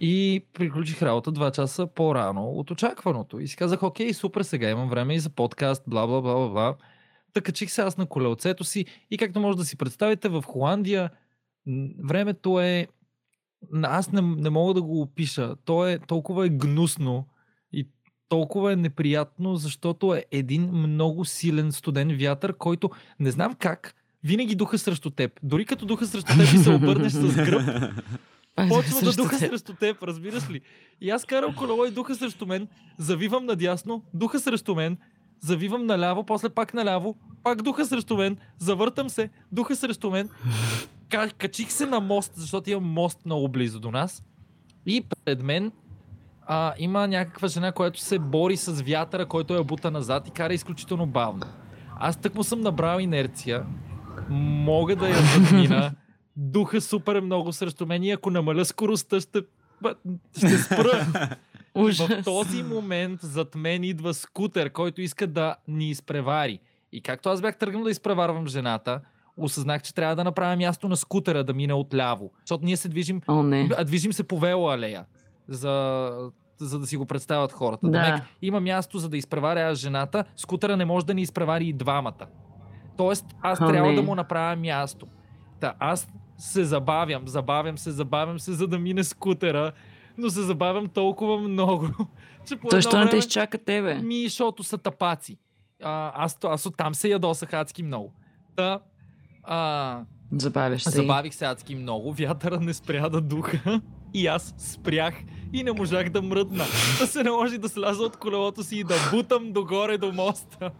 [0.00, 3.40] И приключих работа 2 часа по-рано от очакваното.
[3.40, 6.48] И си казах, окей, супер, сега имам време и за подкаст, бла бла бла бла
[6.48, 6.74] бла.
[7.32, 11.10] Та качих се аз на колелцето си и както може да си представите, в Холандия
[12.04, 12.86] времето е...
[13.82, 15.56] Аз не, не мога да го опиша.
[15.64, 17.26] То е толкова е гнусно
[17.72, 17.88] и
[18.28, 22.90] толкова е неприятно, защото е един много силен студен вятър, който
[23.20, 23.94] не знам как,
[24.24, 25.40] винаги духа срещу теб.
[25.42, 27.92] Дори като духа срещу теб и се обърнеш с гръб,
[28.68, 30.60] почва да духа срещу теб, разбираш ли?
[31.00, 34.96] И аз карам колело и духа срещу мен, завивам надясно, духа срещу мен,
[35.40, 40.28] завивам наляво, после пак наляво, пак духа срещу мен, завъртам се, духа срещу мен,
[41.08, 44.22] Ка- качих се на мост, защото имам мост много близо до нас
[44.86, 45.72] и пред мен
[46.46, 50.54] а, има някаква жена, която се бори с вятъра, който я бута назад и кара
[50.54, 51.46] изключително бавно.
[51.96, 53.66] Аз тък му съм набрал инерция,
[54.30, 55.92] мога да я задмина,
[56.38, 59.42] духа супер много срещу мен и ако намаля скоростта ще,
[60.36, 61.06] ще спра.
[61.74, 66.60] В този момент зад мен идва скутер, който иска да ни изпревари.
[66.92, 69.00] И както аз бях тръгнал да изпреварвам жената,
[69.36, 72.30] осъзнах, че трябва да направя място на скутера да мине отляво.
[72.40, 73.68] Защото ние се движим, О, не.
[73.76, 75.04] а, движим се по вела алея,
[75.48, 76.12] за,
[76.58, 77.86] за да си го представят хората.
[77.88, 78.02] Да.
[78.02, 82.26] Демек, има място за да изпреваря жената, скутера не може да ни изпревари и двамата.
[82.96, 83.94] Тоест, аз О, трябва не.
[83.96, 85.06] да му направя място.
[85.60, 86.08] Та, аз
[86.38, 89.72] се забавям, забавям се, забавям се, за да мине скутера,
[90.18, 91.88] но се забавям толкова много,
[92.48, 93.94] че по Той не те изчака тебе?
[93.94, 95.38] Ми, защото са тапаци.
[95.82, 98.12] А, аз, аз оттам се ядосах адски много.
[98.56, 98.80] Та,
[99.42, 100.00] а,
[100.32, 100.90] Забавяш се.
[100.90, 103.80] забавих се адски много, вятъра не спря да духа
[104.14, 105.14] и аз спрях
[105.52, 106.64] и не можах да мръдна.
[106.98, 110.70] Да се наложи да сляза от колелото си и да бутам догоре до моста.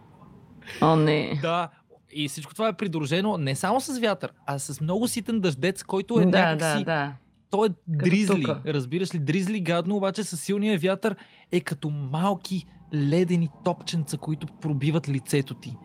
[0.81, 1.39] О, не.
[1.41, 1.69] Да,
[2.13, 6.19] и всичко това е придружено не само с вятър, а с много ситен дъждец, който
[6.19, 6.77] е Да, някакси...
[6.77, 7.13] да, да.
[7.49, 8.61] Той е дризли, тука.
[8.65, 9.19] разбираш ли?
[9.19, 11.15] Дризли гадно, обаче с силния вятър
[11.51, 15.75] е като малки ледени топченца, които пробиват лицето ти.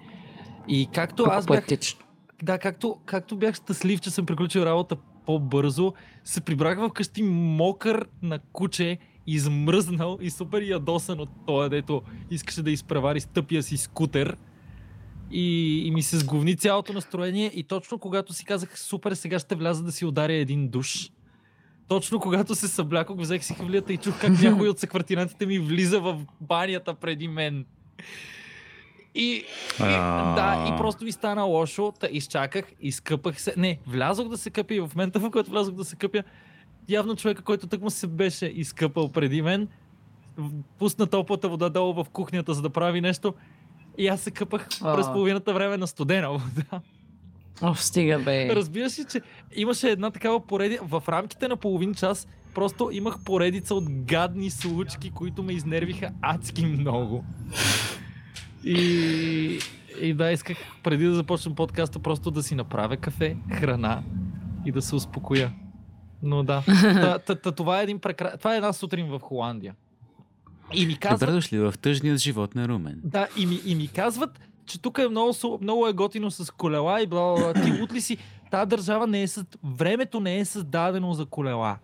[0.68, 1.66] И както аз бях,
[2.42, 4.96] да, както, както бях щастлив, че съм приключил работа
[5.26, 5.92] по-бързо,
[6.24, 12.70] се прибрах вкъщи мокър на куче, измръзнал и супер ядосан от това, дето искаше да
[12.70, 14.36] изпревари с тъпия си скутер.
[15.36, 19.54] И, и ми се сговни цялото настроение и точно когато си казах супер, сега ще
[19.54, 21.10] вляза да си ударя един душ.
[21.88, 26.00] Точно когато се съблякох, взех си хвилията и чух как някой от съквартинантите ми влиза
[26.00, 27.64] в банята преди мен.
[29.14, 29.44] И,
[29.80, 29.82] и
[30.34, 33.54] да, и просто ми стана лошо, та изчаках, изкъпах се.
[33.56, 36.22] Не, влязох да се къпя и в момента, в който влязох да се къпя,
[36.88, 39.68] явно човека, който тък му се беше изкъпал преди мен,
[40.78, 43.34] пусна топлата вода долу в кухнята, за да прави нещо.
[43.98, 44.96] И аз се къпах А.
[44.96, 46.80] през половината време на студена вода.
[47.62, 48.54] О, стига бе.
[48.54, 49.20] Разбираш ли, че
[49.54, 55.10] имаше една такава поредица, в рамките на половин час просто имах поредица от гадни случки,
[55.10, 57.24] които ме изнервиха адски много.
[58.64, 59.58] И,
[60.00, 64.02] и да, исках преди да започнем подкаста просто да си направя кафе, храна
[64.64, 65.52] и да се успокоя.
[66.22, 68.36] Но да, та, та, та, това, е един прекра...
[68.38, 69.74] това е една сутрин в Холандия.
[70.74, 73.00] И ми Добре казват, дошли в тъжният живот на Румен.
[73.04, 77.02] да, и ми, и ми казват, че тук е много, много е готино с колела
[77.02, 77.62] и бла, бла, бла.
[77.62, 78.16] Ти лут ли си?
[78.50, 79.46] Та държава не е съ...
[79.64, 81.78] времето не е създадено за колела.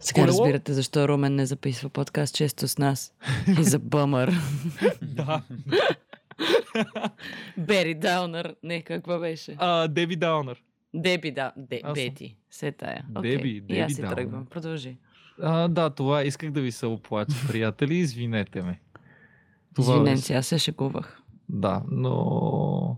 [0.00, 3.12] Сега Колело- разбирате защо Румен не записва подкаст често с нас.
[3.60, 4.32] И за бъмър.
[5.02, 5.42] Да.
[7.58, 8.54] Бери Даунър.
[8.62, 9.56] Не, каква беше?
[9.58, 10.62] А, Деби Даунър.
[10.94, 11.52] Деби, да.
[11.56, 11.80] Де.
[11.94, 12.36] Бети.
[12.50, 13.04] Се тая.
[13.08, 13.36] Деби, Окей.
[13.60, 14.46] Деби И аз си тръгвам.
[14.46, 14.96] Продължи.
[15.42, 17.94] А, да, това исках да ви се оплача, приятели.
[17.94, 18.80] Извинете ме.
[19.74, 21.20] Това Извинен си, аз се шегувах.
[21.48, 22.96] Да, но...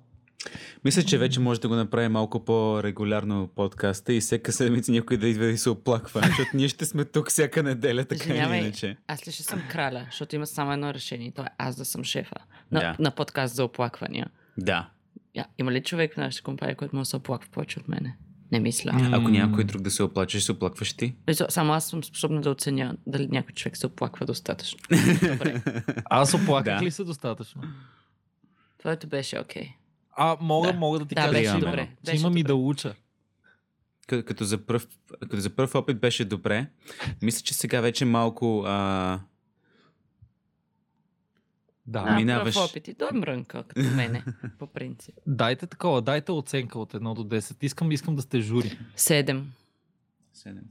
[0.84, 5.28] Мисля, че вече може да го направи малко по-регулярно подкаста и всяка седмица някой да
[5.28, 8.96] идва и се оплаква, защото ние ще сме тук всяка неделя, така или иначе.
[9.06, 11.32] Аз ли ще съм краля, защото има само едно решение.
[11.32, 12.36] То е аз да съм шефа
[12.72, 12.96] на, Да.
[12.98, 14.26] на подкаст за оплаквания.
[14.58, 14.88] Да.
[15.34, 18.16] Я, има ли човек в нашата компания, който може да се оплаква повече от мене?
[18.52, 18.90] Не мисля.
[19.12, 21.14] Ако някой друг да се оплаче, ще се оплакваш ти.
[21.26, 24.78] Ето, Само аз съм способна да оценя дали някой човек се оплаква достатъчно.
[25.22, 25.62] Добре.
[26.04, 26.84] Аз оплаках Да.
[26.84, 27.62] ли се достатъчно?
[28.78, 29.68] Твоето беше окей.
[30.16, 30.78] А, мога, Да.
[30.78, 32.48] мога да ти Да, кажа, беше че, добре, че беше имам и добре.
[32.48, 32.94] да уча.
[34.06, 34.86] Като, като, за пръв,
[35.20, 36.66] като за първ опит беше добре.
[37.22, 38.62] Мисля, че сега вече малко...
[38.66, 39.20] А...
[41.86, 42.04] Да.
[42.06, 42.54] А, минаваш.
[42.54, 44.24] пръв опит и той мрънка, като мене,
[44.58, 45.14] по принцип.
[45.26, 47.56] Дайте такова, дайте оценка от 1 до 10.
[47.64, 48.78] Искам, искам да сте жури.
[48.96, 49.52] Седем.
[50.32, 50.64] Седем.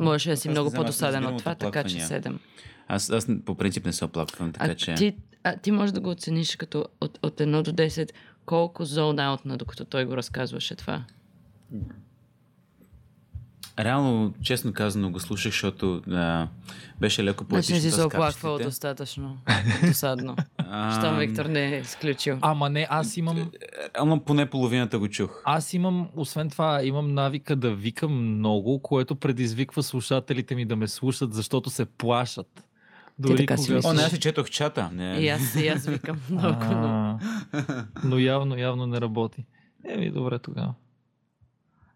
[0.00, 2.06] Можеше да си много по-досаден от това, така че оплаквания.
[2.06, 2.40] седем.
[2.88, 4.94] Аз, аз по принцип не се оплаквам, така А че...
[4.94, 8.10] ти, а, ти можеш да го оцениш като от, от 1 до 10
[8.46, 11.04] колко зон аутна, докато той го разказваше това.
[13.78, 16.48] Реално, честно казано, го слушах, защото а,
[17.00, 19.38] беше леко Значи не си се оплаквал достатъчно.
[19.86, 20.36] Досадно.
[20.98, 22.38] Щом Виктор не е изключил.
[22.40, 23.50] Ама не, аз имам,
[23.96, 25.42] Реално поне половината го чух.
[25.44, 30.88] аз имам, освен това, имам навика да викам много, което предизвиква слушателите ми да ме
[30.88, 32.64] слушат, защото се плашат.
[33.18, 33.88] Дори така си когато...
[33.88, 34.90] О, не, аз си четох чата.
[34.92, 35.18] Не.
[35.20, 37.18] И аз, и аз викам много, но...
[38.04, 39.44] Но явно, явно не работи.
[39.88, 40.74] Еми, добре тогава.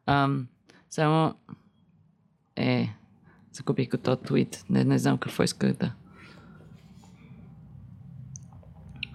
[0.07, 0.47] Ам,
[0.91, 1.35] само...
[2.57, 2.88] Е,
[3.52, 4.64] загубих го този твит.
[4.70, 5.92] Не, не знам какво исках да...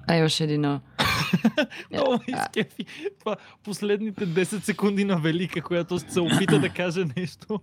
[0.08, 0.82] А имаше едно...
[1.92, 2.86] Много изкефи.
[3.20, 7.60] Това последните 10 секунди на Велика, която се опита да каже нещо,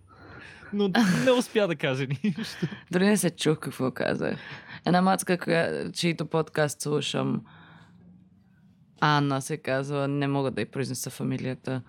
[0.72, 0.90] но
[1.24, 2.66] не успя да каже нищо.
[2.90, 4.38] Дори не се чух какво казах.
[4.86, 7.42] Една мацка, коя, чието подкаст слушам,
[9.00, 11.82] Анна се казва, не мога да й произнеса фамилията.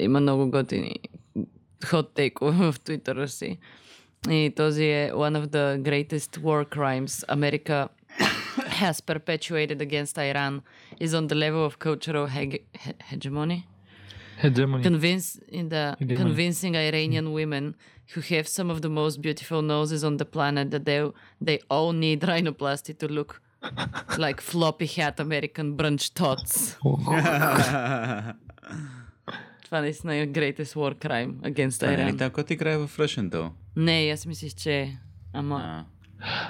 [0.00, 0.94] Има много готини
[1.85, 3.57] хот тейкове в твитъра си.
[4.29, 7.87] И този е one of the greatest war crimes America
[8.81, 10.53] has perpetuated against Iran
[11.05, 13.59] is on the level of cultural hege- he- hegemony.
[14.43, 14.83] Hegemony.
[14.83, 15.27] Convince
[15.59, 16.17] in the Hegemony.
[16.23, 17.65] convincing Iranian women
[18.11, 21.01] who have some of the most beautiful noses on the planet that they
[21.47, 23.31] they all need rhinoplasty to look
[24.25, 26.51] like floppy hat American brunch tots.
[29.72, 32.18] Това наистина е greatest war crime against Това не е ли Iran.
[32.18, 33.50] така, който играе в Russian Doll?
[33.76, 34.96] Не, аз мислих, че е.
[35.32, 35.84] Ама,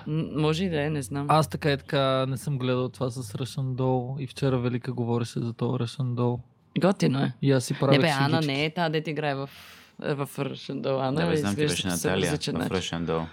[0.06, 1.26] А, може и да е, не знам.
[1.28, 5.40] Аз така и така не съм гледал това с Russian Doll и вчера Велика говореше
[5.40, 6.40] за това Russian Doll.
[6.80, 7.32] Готино е.
[7.42, 9.50] И аз си правя Не бе, Ана не е та, дете играе в,
[9.98, 11.08] в Russian Doll.
[11.08, 12.38] Ана да, бе, е знам, беше Наталия в.
[12.38, 13.26] Russian Doll.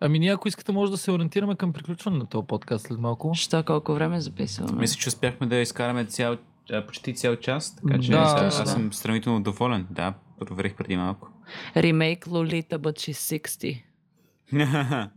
[0.00, 3.32] Ами ние, ако искате, може да се ориентираме към приключване на този подкаст след малко.
[3.34, 4.80] Що колко време записваме?
[4.80, 6.36] Мисля, че успяхме да изкараме цял,
[6.86, 9.86] почти цял час, така че Да, аз, аз съм сравнително доволен.
[9.90, 11.28] Да, проверих преди малко.
[11.76, 13.82] Ремейк Лолита, but she's 60.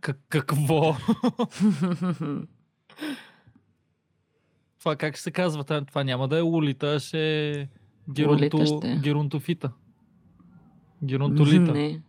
[0.02, 0.95] Как, какво?
[4.80, 5.64] това как ще се казва?
[5.64, 7.68] Това, няма да е Лолита, а ще е
[8.26, 8.98] Лолита ще е.
[8.98, 9.72] Герунтофита.
[11.04, 11.74] Геронтолита.
[11.74, 12.02] Не.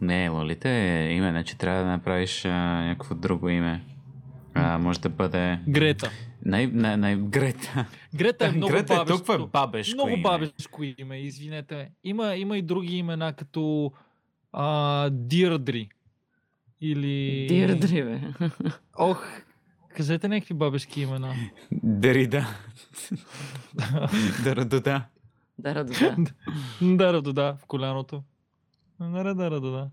[0.00, 2.50] Не, Лолита е име, значи трябва да направиш а,
[2.84, 3.84] някакво друго име.
[4.54, 6.10] А, може да бъде Грета.
[6.44, 7.16] Най, най, най...
[7.16, 7.86] Грета.
[8.14, 9.24] Грета е много Грета е бабешко.
[9.24, 10.22] толкова бабешко много име.
[10.22, 11.90] бабешко име, извинете.
[12.04, 13.92] Има, има и други имена, като
[14.52, 15.88] а, Дирдри.
[16.80, 17.46] Или...
[17.48, 18.20] Дирдри, бе.
[18.98, 19.26] Ох,
[19.88, 21.34] кажете някакви бабешки имена.
[21.72, 22.46] Дерида.
[24.44, 25.04] Дарадода.
[25.58, 26.24] Да, да, да.
[26.82, 28.22] Дара да, в коляното.
[29.00, 29.90] Дара дара да.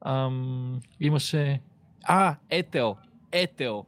[0.00, 1.60] Ам, имаше...
[2.04, 2.96] А, Етел.
[3.32, 3.86] Етел.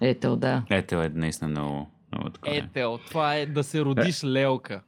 [0.00, 0.62] Ето, да.
[0.70, 2.56] Ето е наистина много, много такова.
[2.56, 2.98] Етел.
[3.08, 4.80] Това е да се родиш лелка.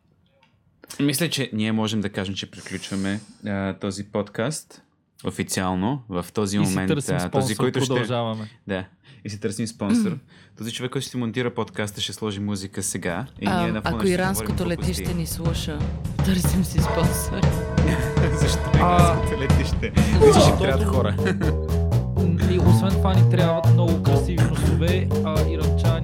[1.00, 4.82] Мисля, че ние можем да кажем, че приключваме а, този подкаст
[5.24, 6.88] официално в този И си момент.
[6.88, 7.88] търсим а, спонсор, този, който ще...
[7.88, 8.50] продължаваме.
[8.66, 8.84] Да.
[9.24, 10.18] И си търсим спонсор.
[10.58, 13.26] този човек, който ще монтира подкаста, ще сложи музика сега.
[13.40, 15.78] И ние А, на фона ако ще иранското летище ни слуша,
[16.24, 17.40] търсим си спонсор.
[18.40, 19.92] Защо А, иранското летище?
[20.26, 21.16] Мисля, ще трябват хора.
[22.50, 26.00] И освен това ни трябват много красиви носове, а Иранча